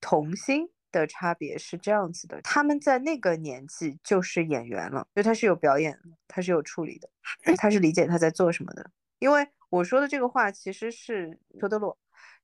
[0.00, 7.08] 童星的差别是这样子的，他们在那个年纪就是演员了，就他是有表演，他是有处理的，
[7.56, 8.90] 他是理解他在做什么的。
[9.18, 11.96] 因为我说的这个话其实是裘德洛，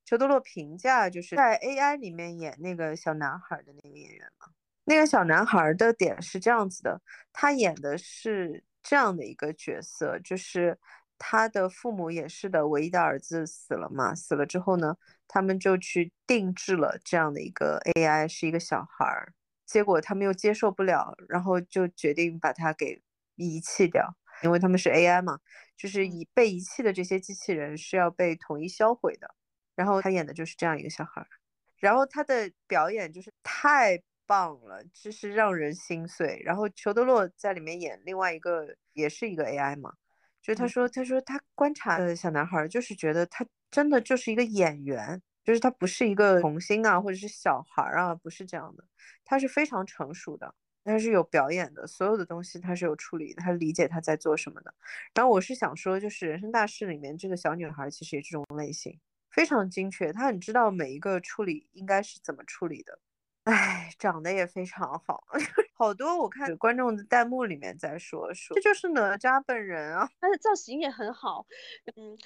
[0.07, 4.47] 裘德洛评价就是在 AI 里面演那个小男孩的那个演员嘛。
[4.85, 7.01] 那个小男孩的点是这样子的，
[7.33, 10.79] 他演的是这样的一个角色，就是
[11.17, 14.95] 他的父母也是的，唯一的儿子死了嘛，死了之后呢，
[15.27, 19.33] 他们就去定制了这样的一个 AI，是一个小孩儿，
[19.65, 23.01] 结果他们又接受不了，然后就决定把他给
[23.35, 25.39] 遗弃掉，因为他们是 AI 嘛，
[25.75, 29.35] 就是以被遗弃的这些机器人是要被统一销毁的，
[29.77, 31.27] 然后他演的就是这样一个小孩儿，
[31.77, 34.03] 然后他的表演就是太。
[34.29, 36.41] 棒了，就是让人心碎。
[36.43, 39.93] 然后裘德洛在里面演另外一个，也是一个 AI 嘛，
[40.41, 48.83] 就是他说，他说他观察的小男孩，就是觉得他真的就是一个演员，就是他不是一个童星啊，或者是小孩啊，不是这样的，
[49.23, 50.53] 他是非常成熟的，
[50.83, 54.73] 他是有表演的，所有的东西他是有处理，他理解他在做什么的。
[55.15, 58.99] 然后我是想说，就是《人生大事》里面这个小女孩，其实也是这种类型，
[59.37, 62.97] 非常精确，他很知道每一个处理应该是怎么处理的。
[63.43, 65.23] 哎，长得也非常好，
[65.77, 71.45] 好多我看观众的弹幕里面在说说，这就是哪吒本人啊，他的造型也很好。
[71.95, 72.17] 嗯，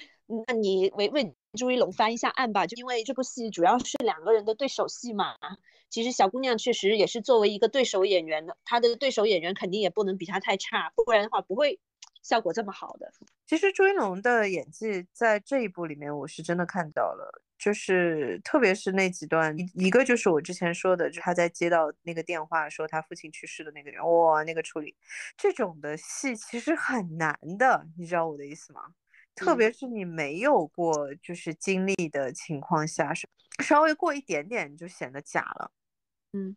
[0.48, 5.36] 那你为为朱一龙翻一下案吧，就因为这部戏主要是两个人的对手戏嘛。
[5.90, 11.78] 其实小姑娘确实也是作为一个对手演员的，她的对手演员肯定也不能比她太差，不然的话不会
[12.22, 13.12] 效果这么好的。
[13.46, 17.42] 其实朱一龙的演技在这一部里面，我是真的看到了。
[17.58, 24.96] 就是特别是那几段，一一个就是我之前说的，就他在接到那个电话说他父亲去世的那个人，哇，那个处理，
[25.36, 28.82] 这种的戏其实很难的，你知道我的意思吗？
[29.36, 33.28] 特别是你没有过就是经历的情况下，是
[33.62, 35.70] 稍微过一点点就显得假了。
[36.32, 36.56] 嗯，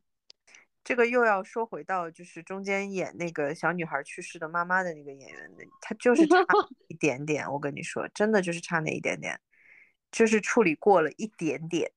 [0.86, 6.38] 这个又要说回到就是中间演那个小女孩去世的妈妈的那个演员的，他就 是差
[6.88, 9.38] 一点点，我跟你说，真的就是差那一点点。
[10.12, 11.92] 就是处理过了一点点，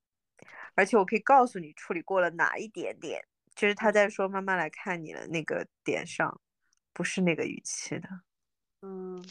[0.75, 3.23] 而且我可以告诉你处理过了哪一点点，
[3.55, 6.41] 就是他在说妈妈来看你的那个点上，
[6.93, 8.09] 不是那个语气的，
[8.83, 9.25] 嗯，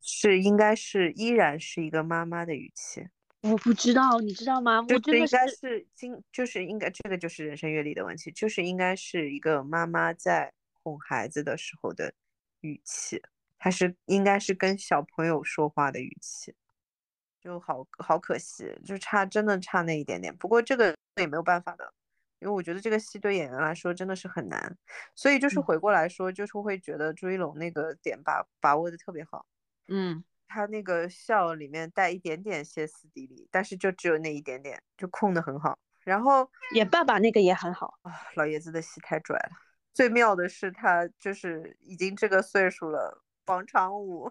[0.00, 3.08] 是应该是依然是一个妈妈的语气。
[3.42, 4.80] 我不知道，你知道吗？
[4.80, 12.14] 我就是应该是经，就是应该这个就是人生阅历的问题，就是应该是一个妈妈在哄孩子的时候的
[12.60, 13.20] 语气，
[13.58, 16.54] 还是应该是跟小朋友说话的语气，
[17.40, 20.34] 就好好可惜，就差真的差那一点点。
[20.36, 21.92] 不过这个也没有办法的，
[22.38, 24.78] 因为我觉得这个戏对演员来说真的是很难，
[25.16, 29.44] 所以就是嗯回过来说，就是会觉得朱一龙那个点把把握的特别好。
[29.88, 30.22] 嗯，
[30.52, 35.78] 他那个笑里面带一点点歇斯底里，但是就只有那一点点，就控的很好。
[36.04, 37.94] 然后演爸爸那个也很好。
[38.02, 39.50] 啊，老爷子的戏太拽了。
[39.94, 44.30] 最妙的是他就是已经这个岁数了，广场舞，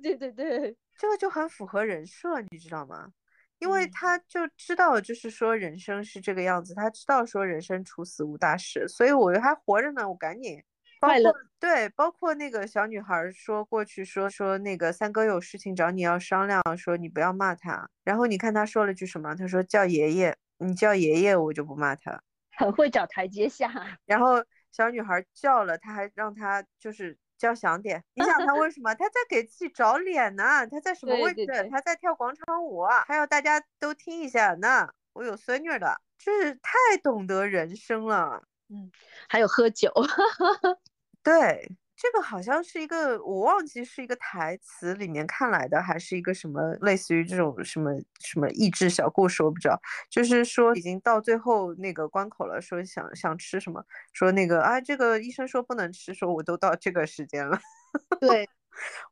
[0.00, 3.12] 对对对，这个就很符合人设，你知道吗？
[3.58, 10.62] 因为嗯他就知道，就是说人生是这个样子，他知道说人生处死无大事，所以我还活着呢，我赶紧。
[11.02, 17.88] 包快乐括对，包括那个小女孩儿说过去说说那个三哥有事情找你要商量，说你不要骂他。
[18.04, 19.34] 然后你看他说了句什么？
[19.34, 22.22] 他说叫爷爷，你叫爷爷我就不骂他。
[22.56, 23.68] 很会找台阶下。
[24.06, 28.04] 然后小女孩叫了，他还让他就是叫响点。
[28.14, 28.94] 你想他为什么？
[28.94, 30.64] 他在给自己找脸呢？
[30.68, 31.34] 他在什么位置？
[31.34, 34.88] 对对对他在跳广场舞啊，还要大家都听一下呢。
[35.14, 38.44] 我有孙女儿的，就是太懂得人生了。
[38.68, 38.90] 嗯
[39.28, 39.92] 还有喝酒，
[41.22, 49.80] 对，这个好像是一个，我忘记是一个台词里面看来的，还是一个什么类似于这种什么什么益智小故事，我不知道。
[50.10, 57.58] 就是说已经到最后那个关口了，说想想吃什么，说那个啊，这个医生说不能吃，说我都到这个时间了。
[58.20, 58.48] 对，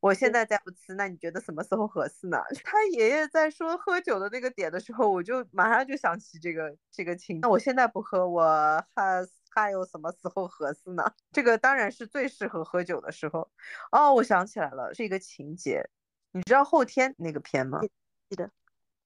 [0.00, 2.38] 我现在再不吃，那你觉得什么时候合适呢？
[2.64, 7.38] 他爷爷在说喝酒的那个点的时候，我就马上就想起这个这个情。
[7.40, 11.02] 那我现在不喝，我还还有什么时候合适呢？
[11.32, 13.50] 这个当然是最适合喝酒的时候。
[13.92, 15.88] 哦，我想起来了，是一个情节。
[16.32, 17.80] 你知道后天那个片吗？
[18.28, 18.50] 记得。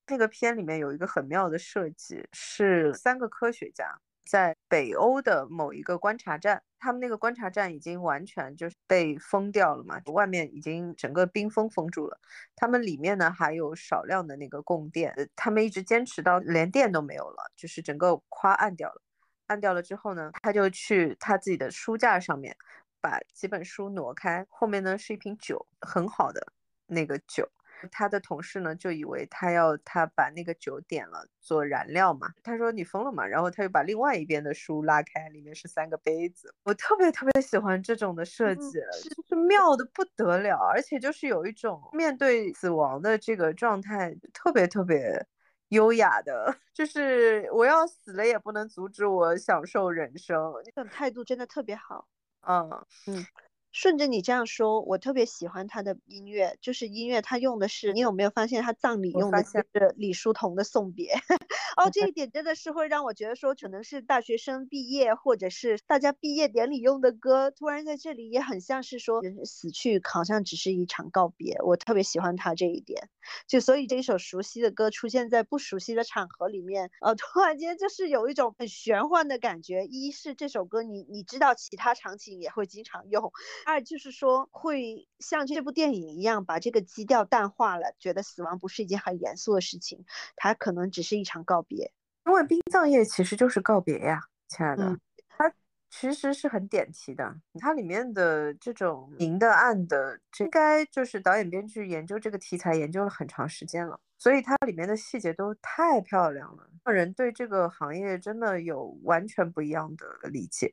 [0.07, 12.21] 那个片里面有一个很妙的设计，是三个科学家在北欧的某一个观察站，他们那个观察站已经完全就是被封掉了嘛，外面已经整个冰封封住了。
[12.55, 19.01] 他们里面呢还有少量的那个供电，呃他们一直坚持到连电都没有了，就是整个夸暗掉了。
[19.47, 22.57] 按掉了之后呢，他就去他自己的书架上面
[23.01, 26.53] 把几本书挪开，后面呢是一瓶酒，很好的
[26.87, 27.49] 那个酒。
[27.93, 36.55] 他的同事呢就以为他要他把那个酒点了做燃料嘛，他说你疯了嘛，然后他又把另外一边的书拉开，里面是三个杯子。
[36.63, 38.79] 我特别特别喜欢这种的设嗯计，
[39.15, 45.27] 就是妙的不得了，而且就是有一种面对死亡的这个状态，特别特别
[45.75, 50.53] 优雅的， 就是我要死了也不能阻止我享受人生。
[50.65, 52.09] 这种态度真的特别好。
[52.47, 52.69] 嗯
[53.07, 53.27] 嗯，
[53.75, 59.67] 顺着你这样说，我特别喜欢他的音乐，就是音乐他用的是，你有没有发现他葬礼用的是
[59.97, 61.13] 李叔同的《送别》？
[61.77, 71.57] 哦，这一点真的是会让我觉得说，可能是大学生毕业，或者是大家毕业典礼用的歌，突然在这里也很像是说，人死去好像只是一场告别。
[71.65, 73.09] 我特别喜欢他这一点，
[73.49, 79.85] 就所以这一首熟悉的歌出现在不熟悉的场合里面，呃，突然间就是有一种很玄幻的感觉。
[79.87, 83.33] 一是这首歌你你知道其他场景也会经常用，
[83.65, 90.05] 二就是说会像这部电影一样把这个基调淡化了，觉得死亡不是一件很严肃的事情，
[90.37, 91.93] 它可能只是一场告别。
[92.27, 94.85] 因为殡葬业其实就是告别呀，亲爱的。
[94.85, 95.01] 嗯
[95.37, 95.53] 它
[95.91, 110.73] 其实是很点题的，它里面的这种明的暗的，这应该就是导演编剧研究这个题材研究了很长时间了，所以它里面的细节都太漂亮了，让人对这个行业真的有完全不一样的理解。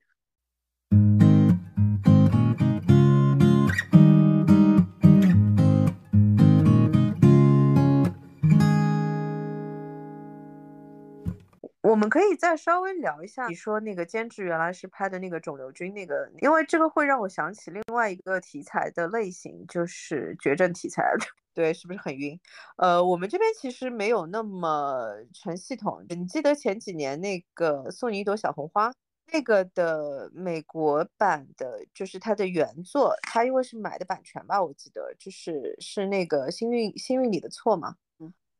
[12.01, 21.03] 我们可以再稍微聊一下，你说那个监制原来是拍的那个肿瘤君那个，因为这个会让我想起另外一个题材的类型，就是绝症题材。
[21.53, 22.39] 对，是不是很晕？
[22.77, 26.03] 呃，我们这边其实没有那么成系统。
[26.09, 28.89] 你记得前几年那个《送你一朵小红花》
[29.31, 37.93] 那个的美国版的，就是它的原作，它因为是买的版权吧，我记得就是是那个《幸运幸运里的错》嘛。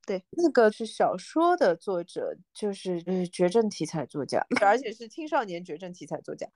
[0.05, 6.47] 对，那个是小说的作者，就是呃绝症题材作家，而且是青少年绝症题材作家，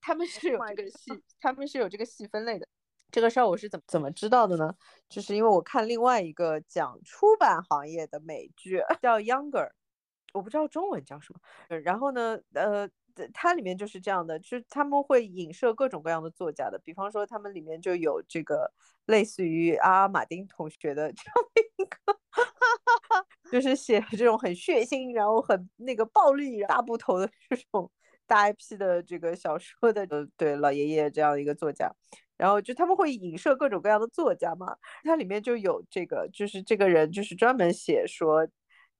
[0.00, 2.66] 他们是有 Oh 这个细，他们是有这个细分类的。
[3.10, 4.74] 这个事儿我是怎么怎么知道的呢？
[5.08, 9.66] 就是因为我看另外一个讲出版行业的美剧叫《Younger》，
[10.34, 11.40] 我不知道中文叫什么。
[11.78, 12.86] 然后呢，呃，
[13.32, 18.70] 它里面就是这样的，就是他们会影射各种各样的作家的，比方说他们里面就有这个
[19.06, 22.18] 类似于阿马丁同学的 这样的一个，
[23.50, 27.90] 就是写这种很血腥，然后很那个暴力大部头的这种
[28.26, 31.90] 大 IP 的这个小说的，呃，对老爷爷这样一个作家。
[32.36, 38.46] 然后就他们会影射各种各样的作家嘛，它里面就有这个，就是这个人就是专门写说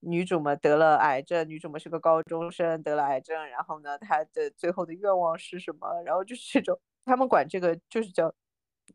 [0.01, 6.03] 女主嘛得了癌症，女主嘛是个高中生得了癌症，然后呢她的最后的愿望是什么？
[6.05, 8.33] 然后就是这种他们管这个就是叫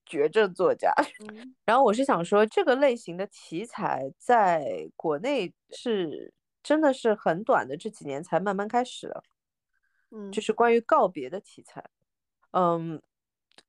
[0.06, 0.94] 绝症作家。
[1.66, 9.24] 然后我是想说这个类型的题材在国内是真的是很短的这几年才慢慢开始的，
[10.12, 11.84] 嗯，就是关于告别的题材，
[12.52, 13.02] 嗯。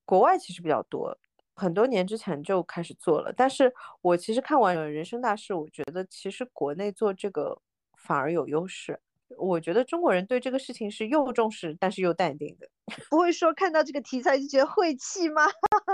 [0.06, 1.16] 国外其实比较多，
[1.54, 3.32] 很多年之前就开始做了。
[3.36, 7.60] 但是我其实看完《人生大事》，我觉得其实国内做这个
[7.96, 9.00] 反而有优势。
[9.36, 12.68] 我觉得中国人对这个事情是又重视，但是又淡定的，
[13.10, 15.42] 不会说看到这个题材就觉得晦气吗？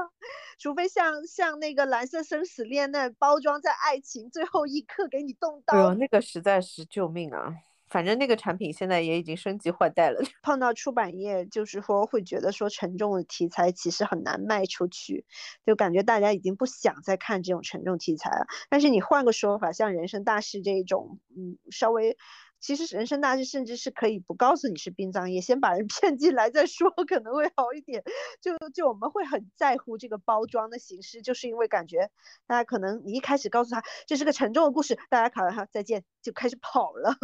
[0.59, 7.55] 除非像像那个《蓝色生死恋》那包装在爱情最后一刻给你动刀，哎呦，那个实在是救命啊！
[7.91, 10.21] 反正那个产品现在也已经升级换代了。
[10.43, 15.27] 碰到出版业，就是说会觉得说沉重的题材其实很难卖出去，
[15.67, 18.47] 就感觉大家已经不想再看这种沉重题材了。
[18.71, 22.17] 但是你换个说法，像《人生大事》这一种，嗯，稍微，
[22.61, 28.05] 其实《人生大事》甚至是可以不告诉你是殡葬业，先把人 骗进来再说，可能会好一点。
[28.41, 32.11] 就就我们会很在乎这个包装的形式，就是因为感觉
[32.47, 37.17] 大家可能你一开始告诉他这是个沉重的故事，大家考完哈再见就开始跑了。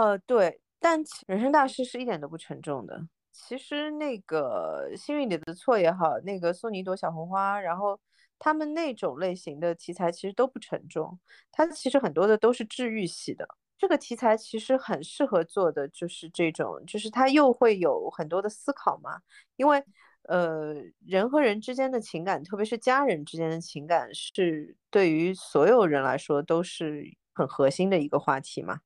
[0.00, 3.06] 呃，对，但人生大事是一点都不沉重的。
[3.32, 8.00] 其实那个幸运里的错也好，那个送你一朵小红花，然后
[8.38, 11.18] 他们那种类型的题材其实都不沉重，
[11.52, 13.46] 它其实很多的都是治愈系的。
[13.76, 19.20] 这个题材其实很适合做的就是这种，就是它又会有很多的思考嘛。
[19.56, 19.84] 因为
[20.22, 20.74] 呃，
[21.04, 28.80] 人和人之间的情感，特别是家人之间的情感，是对于所有人来说都是很核心的一个话题嘛。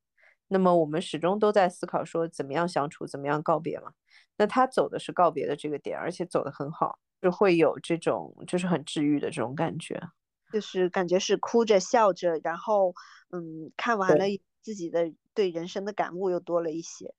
[0.54, 3.90] 那么我们始终都在思考说怎么样相处，怎么样告别嘛？
[4.36, 10.00] 那他走的是告别的这个点，而且走得很好，就会有这种就是很治愈的这种感觉，
[10.52, 12.94] 就是感觉是哭着笑着，然后
[13.32, 14.24] 嗯，看完了
[14.62, 17.12] 自己的对人生的感悟又多了一些。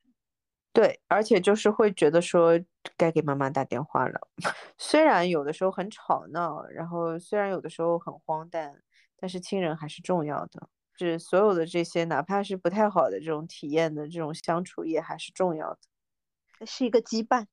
[0.71, 2.57] 对，而且就是会觉得说
[2.95, 4.29] 该给妈妈打电话了，
[4.77, 8.81] 虽然有的时候很吵闹，然后虽然有的时候很荒诞，
[9.17, 10.69] 但是亲人还是重要的。
[10.97, 17.45] 是所有的这些，哪怕是不太好的这种体验的这种相处，也还是重要的，是一个羁绊。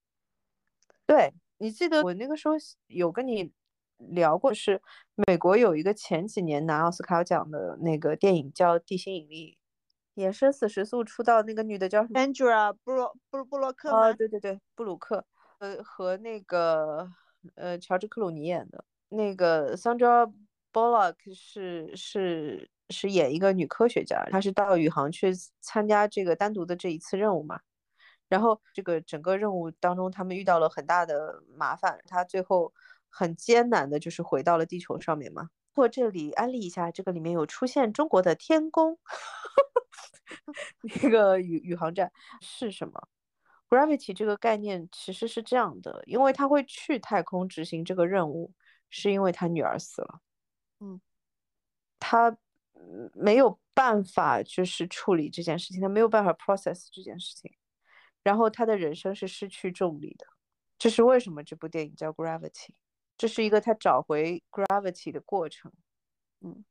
[1.04, 2.54] 对你记得我那个时候
[2.86, 3.52] 有跟你
[3.98, 4.80] 聊过，是
[5.26, 9.58] 美国有一个前几年拿奥斯卡奖的那个电影叫《地心引力》，
[10.20, 14.12] 也生死时速出道那个女的叫什么？Angela 布洛布布洛克吗？
[14.12, 15.24] 对对对，布鲁克，
[15.58, 17.10] 呃，和那个
[17.56, 20.32] 呃乔治克鲁尼演的，那个 Sandra
[20.72, 22.70] Bullock 是是。
[22.90, 27.60] 是演一个女科学家，她是到宇航去参加这个单独的这一次任务嘛？
[28.28, 32.72] 然后这个整个任务当中，他们遇到了很大的麻烦，她最后
[33.10, 35.48] 很艰难的就是回到了地球上面嘛。
[35.74, 38.98] 或这里安利一下，这个里面有出现中国的天宫，
[41.02, 42.10] 那个宇宇航站
[42.40, 43.08] 是什么
[43.68, 48.52] ？Gravity 这个概念其实是这样的，因为他会去太空执行这个任务，
[48.90, 50.20] 是因为他女儿死了。
[50.80, 51.00] 嗯，
[51.98, 52.36] 他。
[53.14, 57.50] 没有办法，就是处理这件事情，他没有办法 process 这件事情，
[58.22, 60.26] 然后他的人生是失去重力的，
[60.78, 62.70] 这是为什么这部电影叫 Gravity，
[63.16, 65.72] 这是一个他找回 Gravity 的过程，
[66.40, 66.64] 嗯，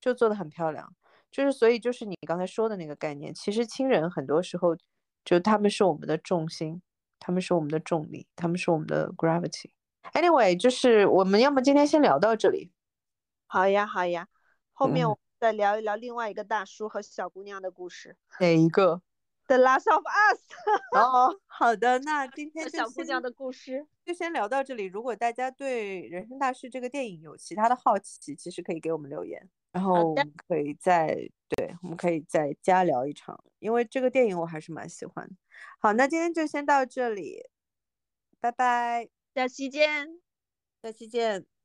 [0.00, 0.94] 就做的很漂亮，
[1.30, 4.76] 就是所以就是你刚才说的那个概念，其实亲人很多时候
[5.24, 6.80] 就他们是我们的重心，
[7.18, 9.70] 他们是我们的重力，他们是我们的 Gravity。
[10.12, 12.70] Anyway，就是我们要么今天先聊到这里，
[13.46, 14.28] 好呀好呀，
[14.72, 15.18] 后面我。
[15.38, 18.16] 再聊一聊另外一个大叔和小姑娘的故事。
[18.40, 19.00] 哪一个
[19.46, 20.40] ？The Last of Us。
[20.98, 24.84] 哦，好的，那今天小姑娘的故事就先聊到这里。
[24.84, 31.14] 如果大家对《人生大事》这个电影有其他的好奇，其实可以给我们留言，然后我们可以再
[31.48, 35.28] 对，我们可以再加聊一场，因为这个电影我还是蛮喜欢。
[35.78, 37.48] 好，那今天就先到这里，
[38.40, 40.20] 拜拜，下期见，
[40.82, 41.57] 下期见。